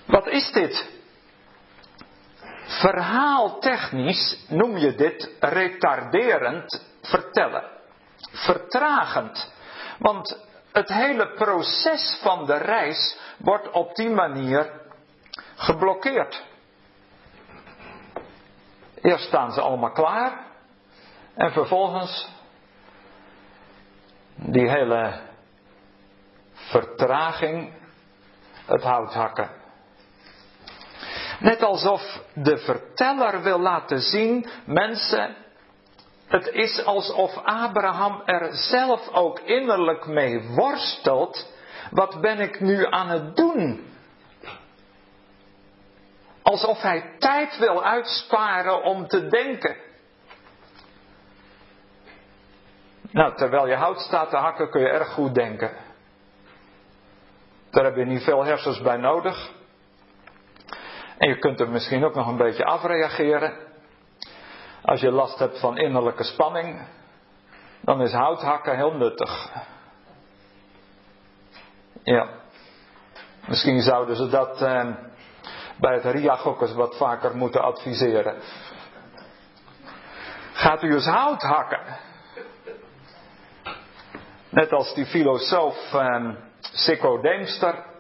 [0.07, 0.93] Wat is dit?
[2.81, 7.65] Verhaaltechnisch noem je dit retarderend vertellen.
[8.33, 9.53] Vertragend.
[9.99, 10.39] Want
[10.73, 14.71] het hele proces van de reis wordt op die manier
[15.57, 16.45] geblokkeerd.
[19.01, 20.47] Eerst staan ze allemaal klaar
[21.35, 22.29] en vervolgens
[24.35, 25.21] die hele
[26.55, 27.73] vertraging,
[28.67, 29.64] het hout hakken.
[31.41, 35.37] Net alsof de verteller wil laten zien, mensen,
[36.27, 41.53] het is alsof Abraham er zelf ook innerlijk mee worstelt.
[41.91, 43.93] Wat ben ik nu aan het doen?
[46.43, 49.77] Alsof hij tijd wil uitsparen om te denken.
[53.11, 55.71] Nou, terwijl je hout staat te hakken kun je erg goed denken.
[57.71, 59.51] Daar heb je niet veel hersens bij nodig.
[61.19, 63.53] En je kunt er misschien ook nog een beetje afreageren.
[64.83, 66.87] Als je last hebt van innerlijke spanning,
[67.81, 69.51] dan is houthakken heel nuttig.
[72.03, 72.29] Ja.
[73.47, 74.89] Misschien zouden ze dat eh,
[75.81, 78.43] bij het RIAG ook eens wat vaker moeten adviseren.
[80.53, 81.99] Gaat u eens hout hakken?
[84.49, 86.29] Net als die filosoof eh,
[86.61, 87.94] Sikko Deemster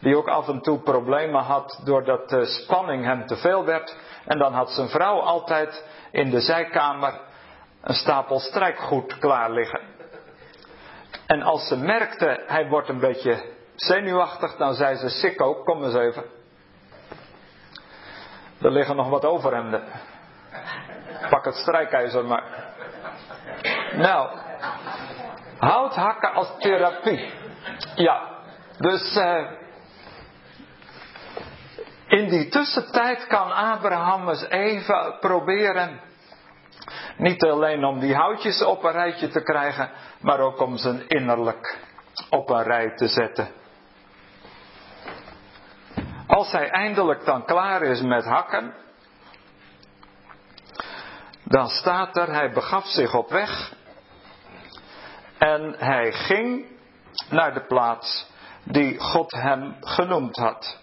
[0.00, 3.96] die ook af en toe problemen had doordat de spanning hem te veel werd.
[4.24, 7.20] En dan had zijn vrouw altijd in de zijkamer
[7.82, 9.80] een stapel strijkgoed klaar liggen.
[11.26, 15.94] En als ze merkte hij wordt een beetje zenuwachtig, dan zei ze: Sikko, kom eens
[15.94, 16.24] even.
[18.60, 19.84] Er liggen nog wat overhemden.
[21.30, 22.74] Pak het strijkijzer maar.
[23.92, 24.38] Nou,
[25.58, 27.32] hout hakken als therapie.
[27.94, 28.22] Ja,
[28.78, 29.50] dus uh,
[32.06, 36.00] in die tussentijd kan Abraham eens even proberen.
[37.16, 39.90] Niet alleen om die houtjes op een rijtje te krijgen,
[40.20, 41.78] maar ook om zijn innerlijk
[42.30, 43.48] op een rij te zetten.
[46.26, 48.74] Als hij eindelijk dan klaar is met hakken,
[51.44, 53.72] dan staat er, hij begaf zich op weg
[55.38, 56.66] en hij ging
[57.30, 58.30] naar de plaats
[58.64, 60.78] die God hem genoemd had.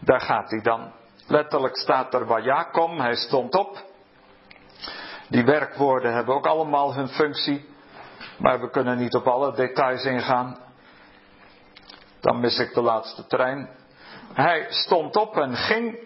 [0.00, 0.92] Daar gaat hij dan.
[1.26, 3.86] Letterlijk staat er waar Jacob, hij stond op.
[5.28, 7.68] Die werkwoorden hebben ook allemaal hun functie,
[8.38, 10.58] maar we kunnen niet op alle details ingaan.
[12.20, 13.68] Dan mis ik de laatste trein.
[14.32, 15.98] Hij stond op en ging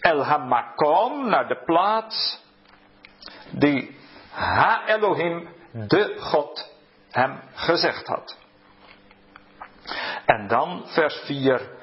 [0.00, 2.44] El Hamakom naar de plaats
[3.50, 3.98] die
[4.30, 6.74] Ha Elohim, de God,
[7.10, 8.36] hem gezegd had.
[10.26, 11.79] En dan vers 4.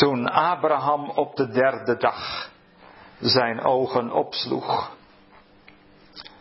[0.00, 2.50] Toen Abraham op de derde dag
[3.18, 4.90] zijn ogen opsloeg.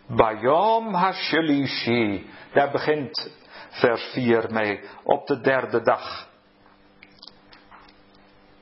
[0.08, 2.30] Bayom Hashelishi.
[2.54, 3.32] Daar begint
[3.70, 4.80] vers 4 mee.
[5.04, 6.28] Op de derde dag.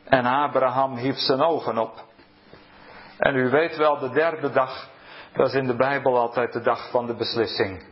[0.04, 2.06] En Abraham hief zijn ogen op.
[3.18, 4.90] En u weet wel, de derde dag,
[5.34, 7.86] dat is in de Bijbel altijd de dag van de beslissing.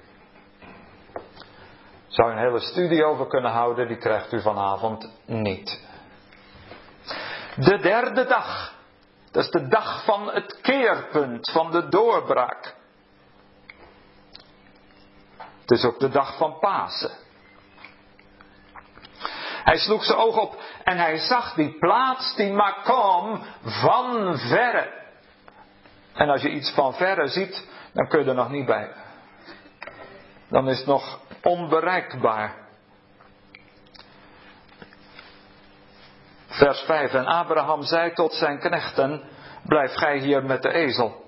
[2.08, 5.84] Zou een hele studie over kunnen houden, die krijgt u vanavond niet.
[7.56, 8.74] De derde dag,
[9.32, 12.76] dat is de dag van het keerpunt, van de doorbraak.
[15.62, 17.12] Het is ook de dag van Pasen.
[19.64, 25.04] Hij sloeg zijn oog op en hij zag die plaats, die Makom, van verre.
[26.14, 28.92] En als je iets van verre ziet, dan kun je er nog niet bij.
[30.50, 32.65] Dan is het nog onbereikbaar.
[36.56, 37.14] Vers 5.
[37.14, 39.24] En Abraham zei tot zijn knechten:
[39.64, 41.24] Blijf gij hier met de ezel.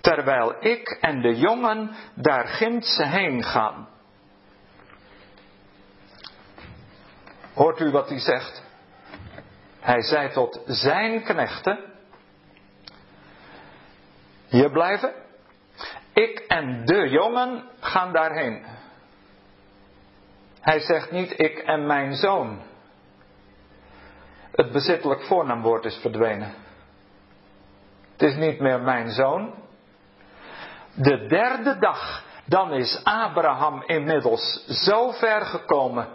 [0.00, 3.88] Terwijl ik en de jongen daar ginds heen gaan.
[7.54, 8.62] Hoort u wat hij zegt?
[9.80, 11.78] Hij zei tot zijn knechten:
[14.48, 15.14] Hier blijven.
[16.12, 18.64] Ik en de jongen gaan daarheen.
[20.60, 22.72] Hij zegt niet ik en mijn zoon.
[24.54, 26.54] Het bezittelijk voornaamwoord is verdwenen.
[28.12, 29.54] Het is niet meer mijn zoon.
[30.94, 36.08] De derde dag, dan is Abraham inmiddels zo ver gekomen.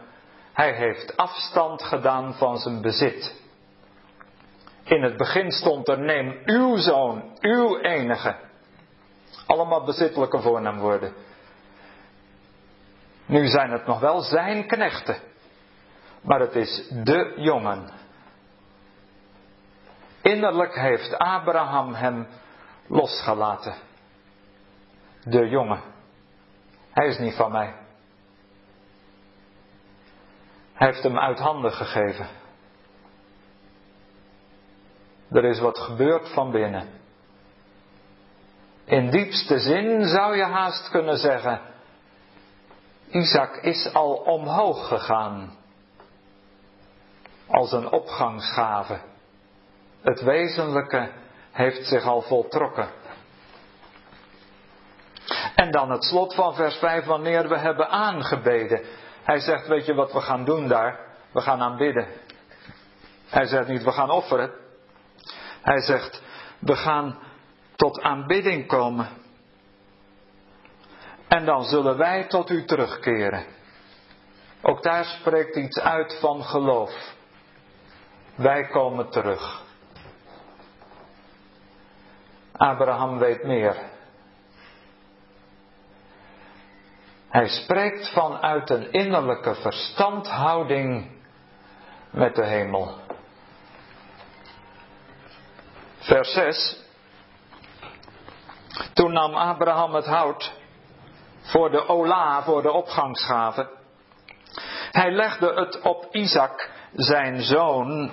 [0.54, 3.42] Hij heeft afstand gedaan van zijn bezit.
[4.84, 8.36] In het begin stond er: neem uw zoon, uw enige.
[9.46, 11.14] Allemaal bezittelijke voornaamwoorden.
[13.26, 15.18] Nu zijn het nog wel zijn knechten.
[16.22, 17.99] Maar het is de jongen.
[20.22, 22.28] Innerlijk heeft Abraham hem
[22.88, 23.76] losgelaten.
[25.24, 25.82] De jongen.
[26.92, 27.74] Hij is niet van mij.
[30.74, 32.28] Hij heeft hem uit handen gegeven.
[35.32, 36.88] Er is wat gebeurd van binnen.
[38.86, 41.62] In diepste zin zou je haast kunnen zeggen:
[43.10, 45.58] Isaac is al omhoog gegaan.
[47.48, 49.00] Als een opgangsgave.
[50.02, 51.12] Het wezenlijke
[51.52, 52.90] heeft zich al voltrokken.
[55.56, 58.82] En dan het slot van vers 5, wanneer we hebben aangebeden.
[59.24, 61.00] Hij zegt, weet je wat we gaan doen daar?
[61.32, 62.08] We gaan aanbidden.
[63.28, 64.52] Hij zegt niet, we gaan offeren.
[65.62, 66.22] Hij zegt,
[66.60, 67.20] we gaan
[67.76, 69.08] tot aanbidding komen.
[71.28, 73.46] En dan zullen wij tot u terugkeren.
[74.62, 77.14] Ook daar spreekt iets uit van geloof.
[78.36, 79.68] Wij komen terug.
[82.60, 83.76] Abraham weet meer.
[87.30, 91.12] Hij spreekt vanuit een innerlijke verstandhouding
[92.10, 92.96] met de hemel.
[95.98, 96.84] Vers 6.
[98.94, 100.54] Toen nam Abraham het hout
[101.42, 103.70] voor de ola, voor de opgangsgave.
[104.92, 108.12] Hij legde het op Isaac, zijn zoon.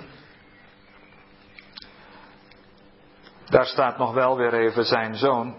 [3.49, 5.55] Daar staat nog wel weer even zijn zoon.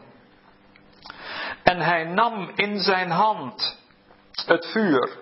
[1.62, 3.78] En hij nam in zijn hand
[4.46, 5.16] het vuur.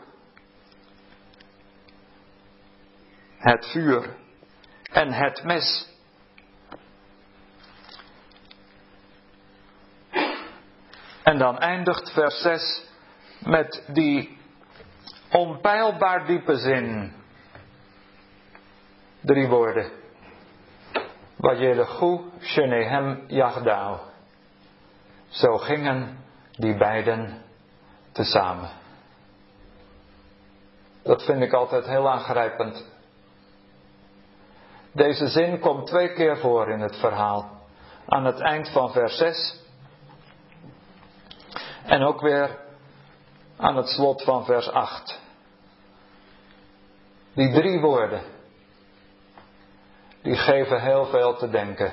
[3.39, 4.17] Het vuur
[4.83, 5.95] en het mes.
[11.23, 12.85] En dan eindigt vers 6
[13.39, 14.39] met die
[15.31, 17.13] onpeilbaar diepe zin.
[19.21, 19.91] Drie woorden.
[21.47, 24.01] Vayelechu shenehem yagdao.
[25.29, 26.19] Zo gingen
[26.59, 27.43] die beiden
[28.13, 28.71] tezamen.
[31.03, 32.85] Dat vind ik altijd heel aangrijpend.
[34.93, 37.51] Deze zin komt twee keer voor in het verhaal.
[38.07, 39.61] Aan het eind van vers 6
[41.85, 42.59] en ook weer
[43.57, 45.21] aan het slot van vers 8.
[47.35, 48.23] Die drie woorden,
[50.27, 51.93] die geven heel veel te denken.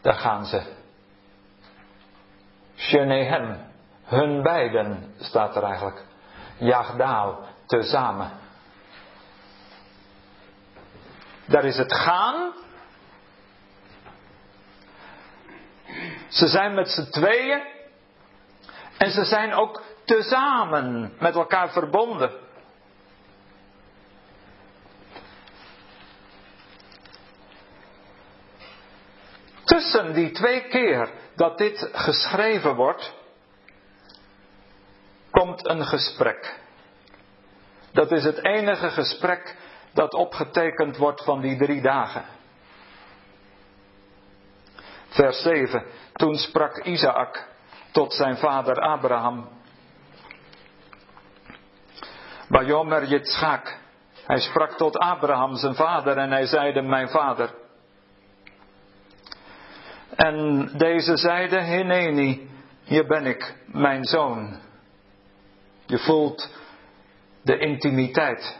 [0.00, 0.62] Daar gaan ze.
[2.76, 3.60] Shenehem,
[4.04, 6.04] hun beiden staat er eigenlijk.
[6.56, 8.30] Jagdaal, tezamen.
[11.44, 12.52] Daar is het gaan.
[16.28, 17.62] Ze zijn met z'n tweeën.
[18.98, 22.47] En ze zijn ook tezamen met elkaar verbonden.
[29.68, 33.14] Tussen die twee keer dat dit geschreven wordt,
[35.30, 36.60] komt een gesprek.
[37.92, 39.56] Dat is het enige gesprek
[39.92, 42.24] dat opgetekend wordt van die drie dagen.
[45.08, 45.84] Vers 7.
[46.12, 47.48] Toen sprak Isaac
[47.92, 49.48] tot zijn vader Abraham.
[52.48, 53.76] Bajomer Yitzchak.
[54.26, 57.66] Hij sprak tot Abraham zijn vader en hij zeide mijn vader.
[60.18, 62.50] En deze zeide, Hineni,
[62.84, 64.56] hier ben ik, mijn zoon.
[65.86, 66.50] Je voelt
[67.42, 68.58] de intimiteit.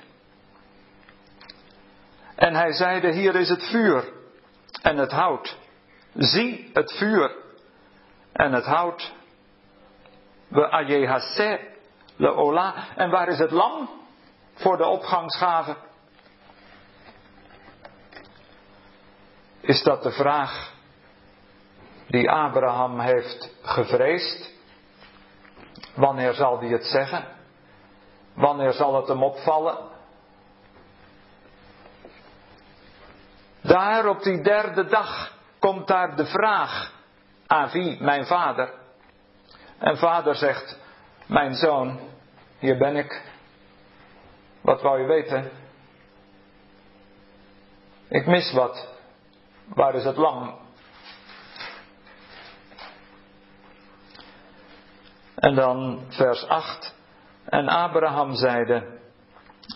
[2.34, 4.12] En hij zeide, hier is het vuur
[4.82, 5.58] en het hout.
[6.14, 7.36] Zie het vuur
[8.32, 9.12] en het hout.
[10.48, 11.60] We ajehase
[12.16, 12.74] le ola.
[12.96, 13.90] En waar is het lam
[14.54, 15.76] voor de opgangsgave?
[19.60, 20.76] Is dat de vraag
[22.08, 24.56] die Abraham heeft gevreesd?
[25.94, 27.24] Wanneer zal hij het zeggen?
[28.34, 29.78] Wanneer zal het hem opvallen?
[33.60, 36.96] Daar op die derde dag komt daar de vraag
[37.72, 38.02] wie?
[38.02, 38.72] Mijn vader.
[39.78, 40.78] En vader zegt,
[41.26, 42.00] mijn zoon,
[42.58, 43.22] hier ben ik.
[44.60, 45.50] Wat wou je weten?
[48.08, 48.88] Ik mis wat.
[49.64, 50.67] Waar is het lam?
[55.38, 56.94] En dan vers 8.
[57.44, 58.98] En Abraham zeide,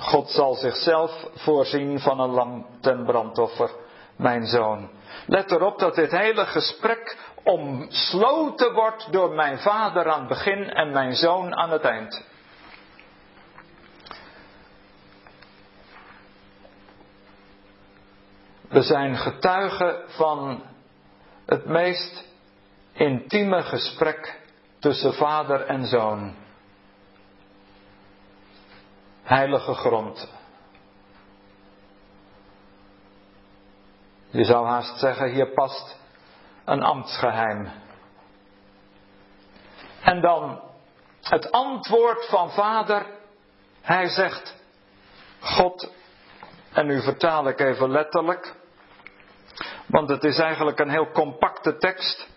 [0.00, 3.70] God zal zichzelf voorzien van een lam ten brandoffer,
[4.16, 4.90] mijn zoon.
[5.26, 10.92] Let erop dat dit hele gesprek omsloten wordt door mijn vader aan het begin en
[10.92, 12.24] mijn zoon aan het eind.
[18.68, 20.62] We zijn getuigen van
[21.46, 22.24] het meest
[22.92, 24.41] intieme gesprek
[24.82, 26.34] tussen vader en zoon.
[29.22, 30.32] Heilige grond.
[34.30, 35.98] Je zou haast zeggen, hier past
[36.64, 37.70] een ambtsgeheim.
[40.02, 40.60] En dan
[41.22, 43.06] het antwoord van vader.
[43.80, 44.56] Hij zegt,
[45.40, 45.92] God,
[46.72, 48.54] en nu vertaal ik even letterlijk,
[49.86, 52.31] want het is eigenlijk een heel compacte tekst.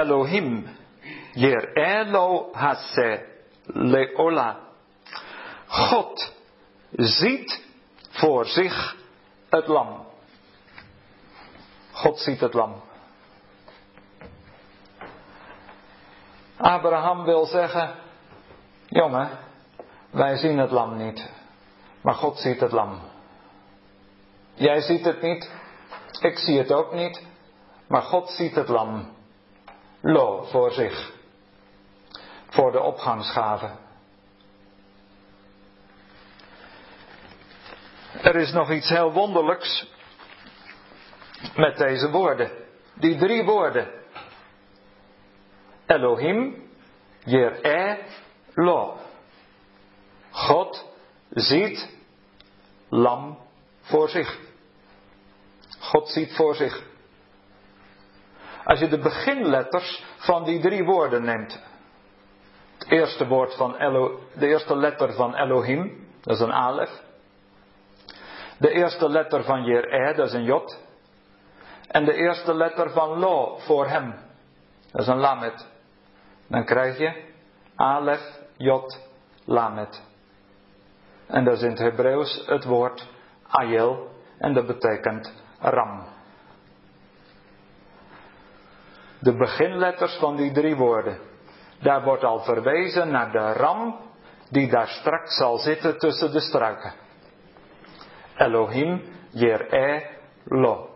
[0.00, 0.68] Elohim,
[1.34, 3.26] Yer Elo Hase
[3.66, 4.58] Leola.
[5.66, 6.32] God
[6.90, 7.64] ziet
[8.10, 8.96] voor zich
[9.48, 10.06] het lam.
[11.92, 12.82] God ziet het lam.
[16.56, 17.94] Abraham wil zeggen,
[18.86, 19.38] jongen,
[20.10, 21.30] wij zien het lam niet,
[22.00, 23.00] maar God ziet het lam.
[24.54, 25.50] Jij ziet het niet,
[26.20, 27.22] ik zie het ook niet,
[27.88, 29.13] maar God ziet het lam.
[30.06, 31.12] Lo, voor zich.
[32.48, 33.70] Voor de opgangsgave.
[38.22, 39.86] Er is nog iets heel wonderlijks
[41.56, 42.50] met deze woorden.
[42.94, 43.90] Die drie woorden.
[45.86, 46.70] Elohim,
[47.24, 47.96] Yer-e,
[48.54, 48.96] Lo.
[50.30, 50.84] God
[51.30, 51.88] ziet
[52.88, 53.38] lam
[53.80, 54.38] voor zich.
[55.78, 56.82] God ziet voor zich.
[58.64, 61.62] Als je de beginletters van die drie woorden neemt.
[62.78, 66.90] Het eerste woord van Elo, de eerste letter van Elohim, dat is een alef.
[68.58, 70.82] De eerste letter van Jer-e, dat is een jot.
[71.88, 74.14] en de eerste letter van Lo voor hem.
[74.92, 75.66] Dat is een lamet.
[76.46, 77.32] Dan krijg je
[77.76, 79.08] Alef, Jot,
[79.44, 80.02] Lamet.
[81.26, 83.08] En dat is in het Hebreeuws het woord
[83.48, 84.08] Ayel
[84.38, 86.13] en dat betekent Ram.
[89.24, 91.18] De beginletters van die drie woorden.
[91.80, 94.00] Daar wordt al verwezen naar de ram
[94.50, 96.92] die daar straks zal zitten tussen de struiken.
[98.36, 100.06] Elohim Jer'e
[100.44, 100.88] Lo.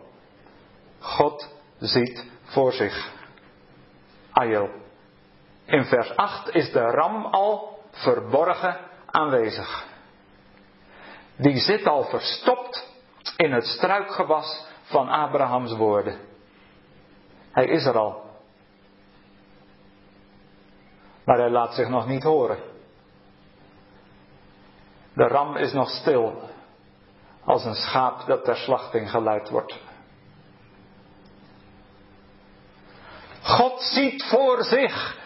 [0.99, 3.11] God ziet voor zich.
[4.31, 4.69] Ayel.
[5.65, 9.85] In vers 8 is de ram al verborgen aanwezig.
[11.35, 12.87] Die zit al verstopt
[13.37, 16.19] in het struikgewas van Abrahams woorden.
[17.59, 18.23] Hij is er al.
[21.25, 22.59] Maar hij laat zich nog niet horen.
[25.13, 26.49] De ram is nog stil,
[27.43, 29.79] als een schaap dat ter slachting geleid wordt.
[33.41, 35.17] God ziet voor zich.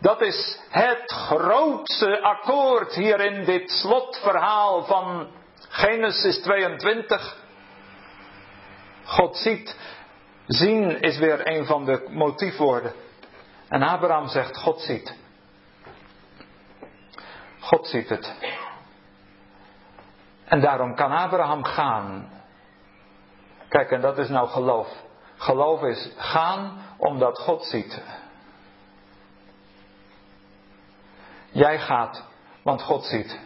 [0.00, 5.30] Dat is het grootste akkoord hier in dit slotverhaal van
[5.68, 7.36] Genesis 22.
[9.04, 9.76] God ziet.
[10.52, 12.92] Zien is weer een van de motiefwoorden.
[13.68, 15.14] En Abraham zegt: God ziet.
[17.60, 18.34] God ziet het.
[20.44, 22.30] En daarom kan Abraham gaan.
[23.68, 24.88] Kijk, en dat is nou geloof.
[25.36, 28.02] Geloof is gaan omdat God ziet.
[31.50, 32.24] Jij gaat,
[32.62, 33.38] want God ziet.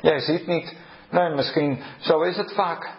[0.00, 0.76] Jij ziet niet.
[1.10, 2.98] Nee, misschien, zo is het vaak.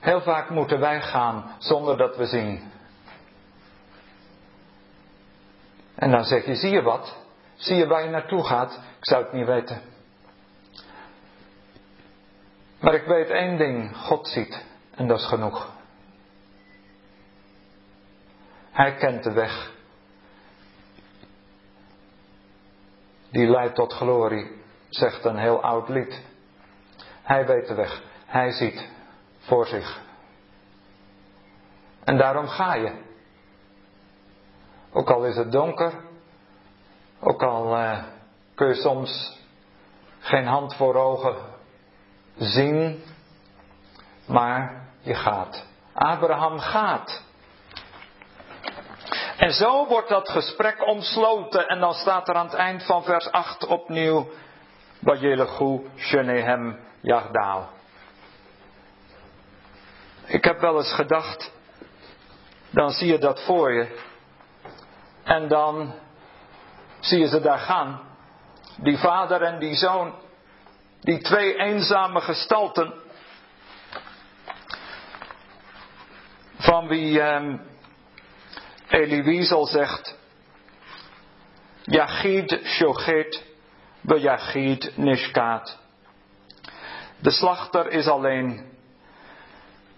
[0.00, 2.72] Heel vaak moeten wij gaan zonder dat we zien.
[5.94, 7.16] En dan zeg je, zie je wat?
[7.54, 8.72] Zie je waar je naartoe gaat?
[8.72, 9.80] Ik zou het niet weten.
[12.80, 14.64] Maar ik weet één ding, God ziet.
[14.94, 15.72] En dat is genoeg.
[18.70, 19.72] Hij kent de weg.
[23.30, 24.50] Die leidt tot glorie,
[24.88, 26.20] zegt een heel oud lied.
[27.22, 28.02] Hij weet de weg.
[28.26, 28.88] Hij ziet
[29.50, 30.00] voor zich.
[32.04, 32.92] En daarom ga je.
[34.92, 35.92] Ook al is het donker,
[37.20, 38.02] ook al uh,
[38.54, 39.38] kun je soms
[40.18, 41.36] geen hand voor ogen
[42.36, 43.02] zien,
[44.26, 45.66] maar je gaat.
[45.92, 47.22] Abraham gaat.
[49.36, 53.30] En zo wordt dat gesprek omsloten en dan staat er aan het eind van vers
[53.30, 54.28] 8 opnieuw,
[55.00, 57.79] Bajelechu Shenehem Yagdaal.
[60.30, 61.52] Ik heb wel eens gedacht,
[62.70, 63.98] dan zie je dat voor je.
[65.24, 65.94] En dan
[67.00, 68.00] zie je ze daar gaan.
[68.76, 70.14] Die vader en die zoon.
[71.00, 72.94] Die twee eenzame gestalten.
[76.58, 77.54] Van wie eh,
[78.88, 80.18] Elie Wiesel zegt.
[81.82, 83.44] Yachid shochet
[84.02, 85.78] Yachid nishkaat.
[87.18, 88.68] De slachter is alleen.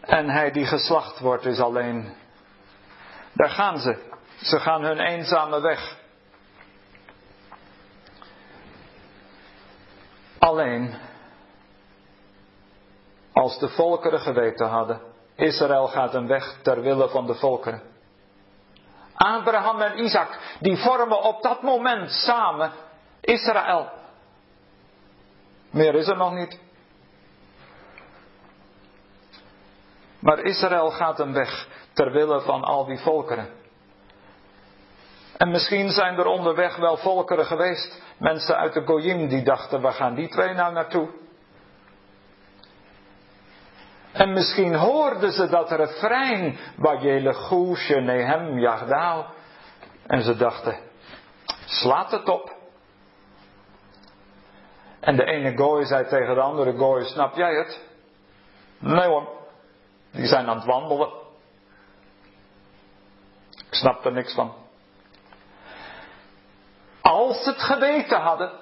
[0.03, 2.15] En hij die geslacht wordt is alleen.
[3.33, 4.11] Daar gaan ze.
[4.43, 5.97] Ze gaan hun eenzame weg.
[10.39, 10.95] Alleen,
[13.33, 15.01] als de volkeren geweten hadden,
[15.35, 17.83] Israël gaat een weg ter wille van de volkeren.
[19.15, 22.73] Abraham en Isaac, die vormen op dat moment samen
[23.21, 23.91] Israël.
[25.71, 26.61] Meer is er nog niet.
[30.23, 33.49] Maar Israël gaat een weg ter wille van al die volkeren.
[35.37, 39.93] En misschien zijn er onderweg wel volkeren geweest, mensen uit de Goyim die dachten, waar
[39.93, 41.09] gaan die twee nou naartoe?
[44.13, 49.27] En misschien hoorden ze dat refrein, Bajelechu Nehem Yagdaal.
[50.07, 50.79] En ze dachten,
[51.65, 52.53] slaat het op.
[55.01, 57.81] En de ene gooi zei tegen de andere gooi, snap jij het?
[58.79, 59.42] Nee hoor,
[60.13, 61.09] die zijn aan het wandelen.
[63.51, 64.55] Ik snap er niks van.
[67.01, 68.53] Als ze het geweten hadden,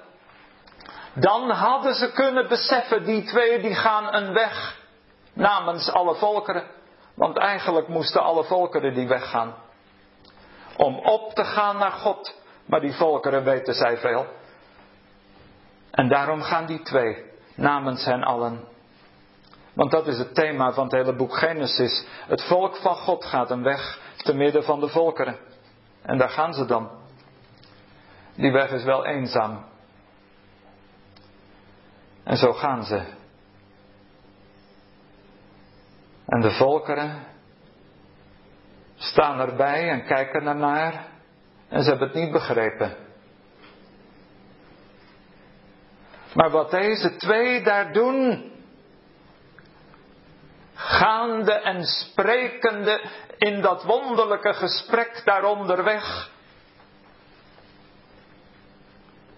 [1.13, 4.79] dan hadden ze kunnen beseffen, die twee die gaan een weg
[5.33, 6.63] namens alle volkeren.
[7.15, 9.55] Want eigenlijk moesten alle volkeren die weggaan.
[10.77, 12.39] Om op te gaan naar God.
[12.65, 14.25] Maar die volkeren weten zij veel.
[15.91, 17.25] En daarom gaan die twee
[17.55, 18.67] namens hen allen.
[19.81, 22.05] Want dat is het thema van het hele boek Genesis.
[22.27, 25.37] Het volk van God gaat een weg te midden van de volkeren.
[26.01, 26.89] En daar gaan ze dan.
[28.35, 29.65] Die weg is wel eenzaam.
[32.23, 33.03] En zo gaan ze.
[36.25, 37.23] En de volkeren,
[38.95, 41.07] staan erbij en kijken ernaar
[41.69, 42.95] en ze hebben het niet begrepen.
[46.33, 48.50] Maar wat deze twee daar doen,
[50.81, 53.01] gaande en sprekende
[53.37, 56.29] in dat wonderlijke gesprek daar onderweg,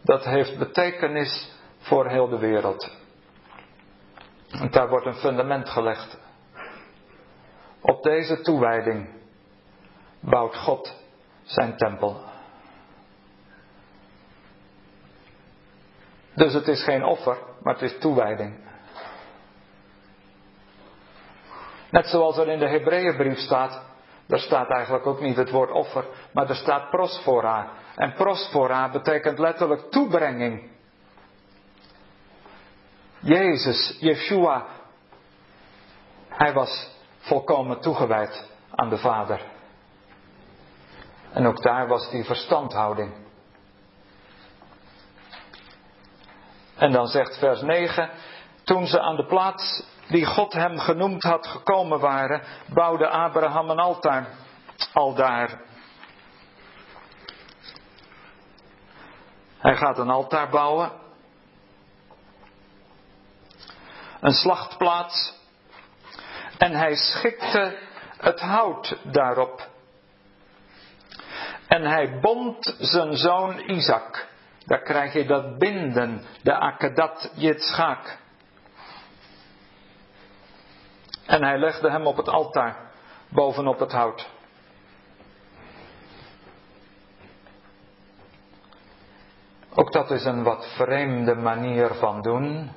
[0.02, 2.92] dat heeft betekenis voor heel de wereld.
[4.52, 6.18] En daar wordt een fundament gelegd.
[7.82, 9.10] Op deze toewijding
[10.20, 10.96] bouwt God
[11.44, 12.22] zijn tempel.
[16.36, 18.72] Dus het is geen offer, maar het is toewijding.
[21.94, 23.82] Net zoals er in de Hebreeënbrief staat,
[24.28, 27.72] daar staat eigenlijk ook niet het woord offer, maar er staat prosfora.
[27.96, 30.72] En prosfora betekent letterlijk toebrenging.
[33.20, 34.66] Jezus, Yeshua,
[36.30, 39.42] hij was volkomen toegewijd aan de Vader.
[41.32, 43.14] En ook daar was die verstandhouding.
[46.76, 48.10] En dan zegt vers 9,
[48.64, 53.80] toen ze aan de plaats die God hem genoemd had gekomen waren, bouwde Abraham een
[53.80, 54.28] altaar
[54.94, 55.62] al daar.
[59.58, 60.92] Hij gaat een altaar bouwen.
[64.20, 65.34] Een slachtplaats.
[66.58, 67.78] En hij schikte
[68.18, 69.68] het hout daarop.
[71.68, 74.28] En hij bond zijn zoon Isaac.
[74.66, 78.18] Daar krijg je dat binden, de Akedat Yitzchak.
[81.26, 82.76] En hij legde hem op het altaar,
[83.30, 84.30] bovenop het hout.
[89.76, 92.72] Ook dat is een wat vreemde manier van doen.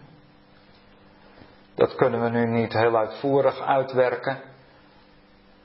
[1.75, 4.43] Dat kunnen we nu niet heel uitvoerig uitwerken.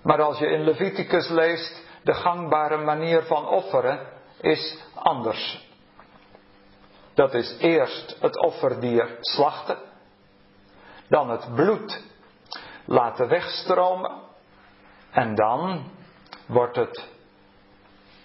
[0.02, 4.00] Maar als je in Leviticus leest, de gangbare manier van offeren
[4.42, 5.70] is anders.
[7.14, 9.78] Dat is eerst het offerdier slachten,
[11.08, 12.04] dan het bloed
[12.86, 14.12] laten wegstromen
[15.12, 15.92] en dan
[16.46, 17.08] wordt het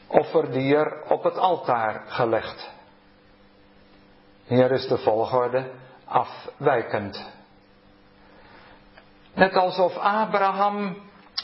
[0.06, 2.70] offerdier op het altaar gelegd.
[4.44, 5.70] Hier is de volgorde
[6.04, 7.32] afwijkend.
[9.34, 10.96] Net alsof Abraham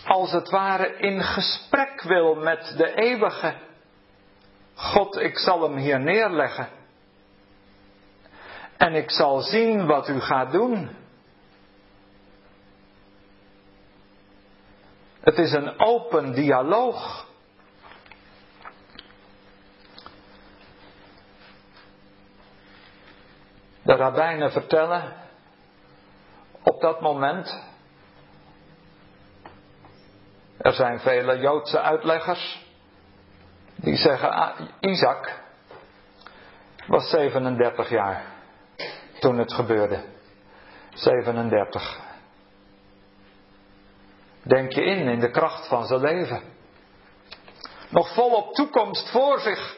[0.05, 3.55] als het ware in gesprek wil met de eeuwige.
[4.75, 6.69] God, ik zal hem hier neerleggen.
[8.77, 11.02] En ik zal zien wat u gaat doen.
[15.23, 17.27] Het is een open dialoog.
[23.83, 25.13] De rabbijnen vertellen
[26.63, 27.63] op dat moment.
[30.59, 32.67] Er zijn vele Joodse uitleggers
[33.77, 35.41] die zeggen: ah, Isaac
[36.87, 38.25] was 37 jaar
[39.21, 40.05] toen het gebeurde.
[40.95, 42.12] 37.
[44.43, 46.43] Denk je in, in de kracht van zijn leven.
[47.89, 49.77] Nog volop toekomst voor zich.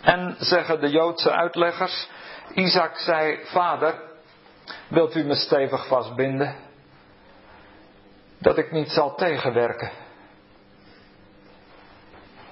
[0.00, 2.08] En zeggen de Joodse uitleggers,
[2.54, 4.02] Isaac zei, vader,
[4.88, 6.56] wilt u me stevig vastbinden?
[8.38, 9.90] Dat ik niet zal tegenwerken.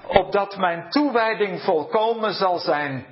[0.07, 3.05] Opdat mijn toewijding volkomen zal zijn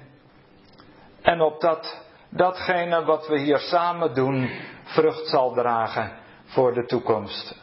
[1.21, 4.49] en opdat datgene wat we hier samen doen
[4.93, 7.55] vrucht zal dragen voor de toekomst.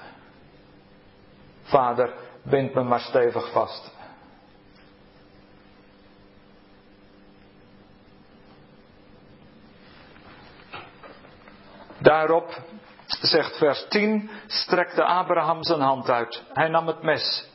[1.62, 3.96] Vader, bind me maar stevig vast.
[11.98, 12.62] Daarop,
[13.06, 16.42] zegt vers 10, strekte Abraham zijn hand uit.
[16.52, 17.48] Hij nam het mes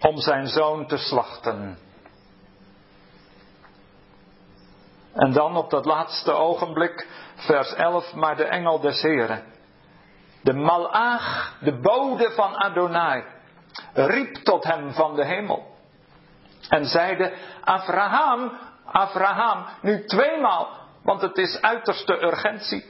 [0.00, 1.78] om zijn zoon te slachten.
[5.14, 7.08] En dan op dat laatste ogenblik,
[7.44, 9.44] vers 11, maar de engel des Heren,
[10.42, 13.24] de malaach, de bode van Adonai,
[13.92, 15.76] riep tot hem van de hemel.
[16.68, 18.52] En zeide, Abraham,
[18.84, 20.68] Abraham, nu tweemaal,
[21.02, 22.84] want het is uiterste urgentie.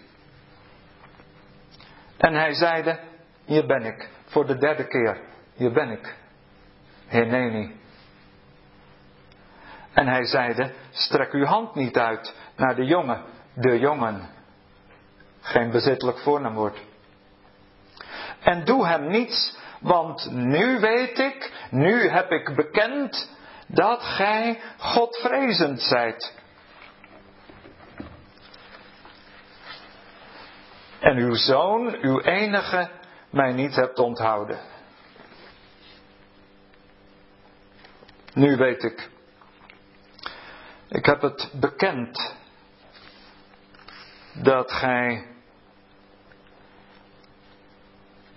[2.17, 3.01] En hij zeide,
[3.45, 5.21] hier ben ik, voor de derde keer,
[5.55, 6.17] hier ben ik.
[7.07, 7.83] Heneni,
[9.95, 13.23] en hij zeide, strek uw hand niet uit naar de jongen,
[13.55, 14.29] de jongen.
[15.45, 16.79] Geen bezittelijk voornaamwoord.
[18.41, 23.31] En doe hem niets, want nu weet ik, nu heb ik bekend
[23.67, 26.35] dat gij Godvrezend zijt.
[31.01, 32.91] En uw zoon, uw enige,
[33.31, 34.59] mij niet hebt onthouden.
[38.35, 39.11] Nu weet ik.
[40.89, 42.35] Ik heb het bekend
[44.33, 45.34] dat gij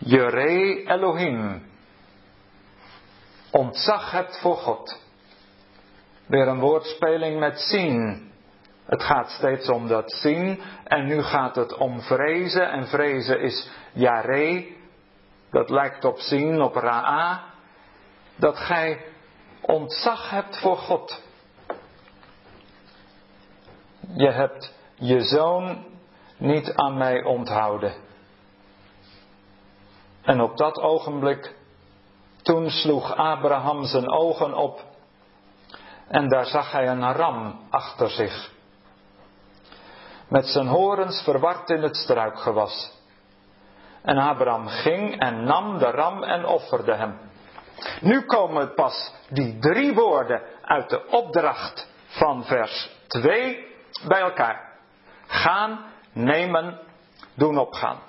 [0.08, 1.64] Jere Elohim
[3.52, 5.02] ontzag hebt voor God.
[6.26, 8.32] Weer een woordspeling met zien.
[8.86, 13.70] Het gaat steeds om dat zien en nu gaat het om vrezen en vrezen is
[13.94, 14.68] Jare.
[15.52, 17.44] Dat lijkt op zien, op Ra'a.
[18.36, 19.06] Dat gij
[19.62, 21.22] ontzag hebt voor God.
[24.16, 25.86] Je hebt je zoon
[26.38, 28.07] niet aan mij onthouden.
[30.28, 31.56] En op dat ogenblik,
[32.42, 34.82] toen sloeg Abraham zijn ogen op
[36.08, 38.52] en daar zag hij een ram achter zich.
[40.28, 42.92] Met zijn horens verward in het struikgewas.
[44.02, 47.20] En Abraham ging en nam de ram en offerde hem.
[48.02, 53.66] Nu komen pas die drie woorden uit de opdracht van vers 2
[54.08, 54.80] bij elkaar.
[55.28, 56.80] Gaan, nemen,
[57.34, 58.07] doen opgaan.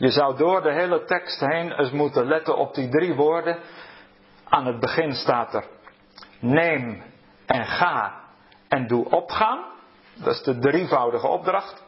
[0.00, 3.58] Je zou door de hele tekst heen eens moeten letten op die drie woorden.
[4.44, 5.64] Aan het begin staat er:
[6.38, 7.02] neem
[7.46, 8.14] en ga
[8.68, 9.64] en doe opgaan.
[10.14, 11.84] Dat is de drievoudige opdracht.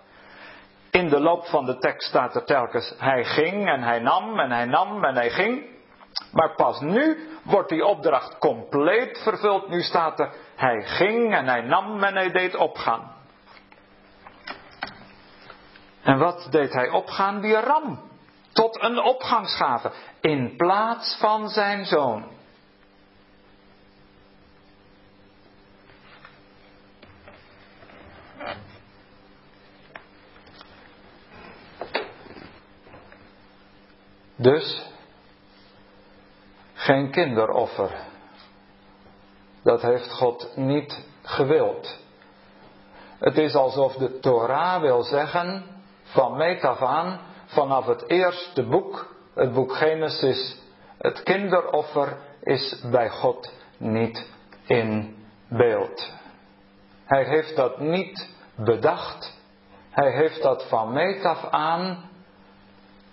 [0.90, 4.50] In de loop van de tekst staat er telkens: hij ging en hij nam en
[4.50, 5.66] hij nam en hij ging.
[6.32, 9.68] Maar pas nu wordt die opdracht compleet vervuld.
[9.68, 13.20] Nu staat er: hij ging en hij nam en hij deed opgaan.
[16.02, 17.40] En wat deed hij opgaan?
[17.40, 18.00] Die ram.
[18.52, 19.92] Tot een opgangsgave.
[20.20, 22.30] In plaats van zijn zoon.
[34.36, 34.90] Dus
[36.74, 38.10] geen kinderoffer.
[39.62, 41.98] Dat heeft God niet gewild.
[43.18, 45.71] Het is alsof de Torah wil zeggen,
[46.12, 50.56] van meet af aan, vanaf het eerste boek, het boek Genesis,
[50.98, 54.26] het kinderoffer is bij God niet
[54.66, 55.16] in
[55.48, 56.12] beeld.
[57.04, 59.40] Hij heeft dat niet bedacht.
[59.90, 62.10] Hij heeft dat van meet af aan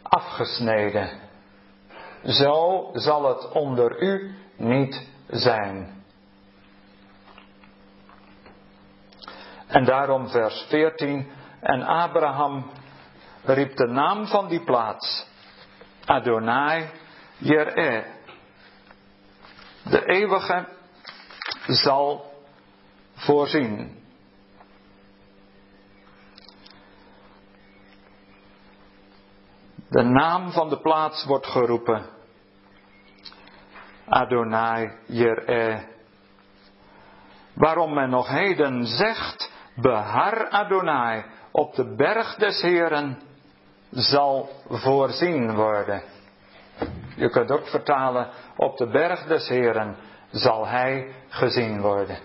[0.01, 1.09] afgesneden.
[2.23, 6.03] Zo zal het onder u niet zijn.
[9.67, 11.27] En daarom vers 14.
[11.59, 12.65] En Abraham
[13.43, 15.27] riep de naam van die plaats
[16.05, 16.89] Adonai
[17.37, 18.05] Jereh.
[19.83, 20.67] De eeuwige
[21.67, 22.33] zal
[23.13, 23.97] voorzien.
[29.89, 32.05] De naam van de plaats wordt geroepen.
[34.05, 35.83] Adonai Jereh.
[37.53, 43.28] Waarom men nog heden zegt, behar Adonai op de berg des Heren
[43.89, 46.01] zal voorzien worden.
[47.15, 49.95] Je kunt ook vertalen, op de berg des Heren
[50.31, 52.17] zal hij gezien worden.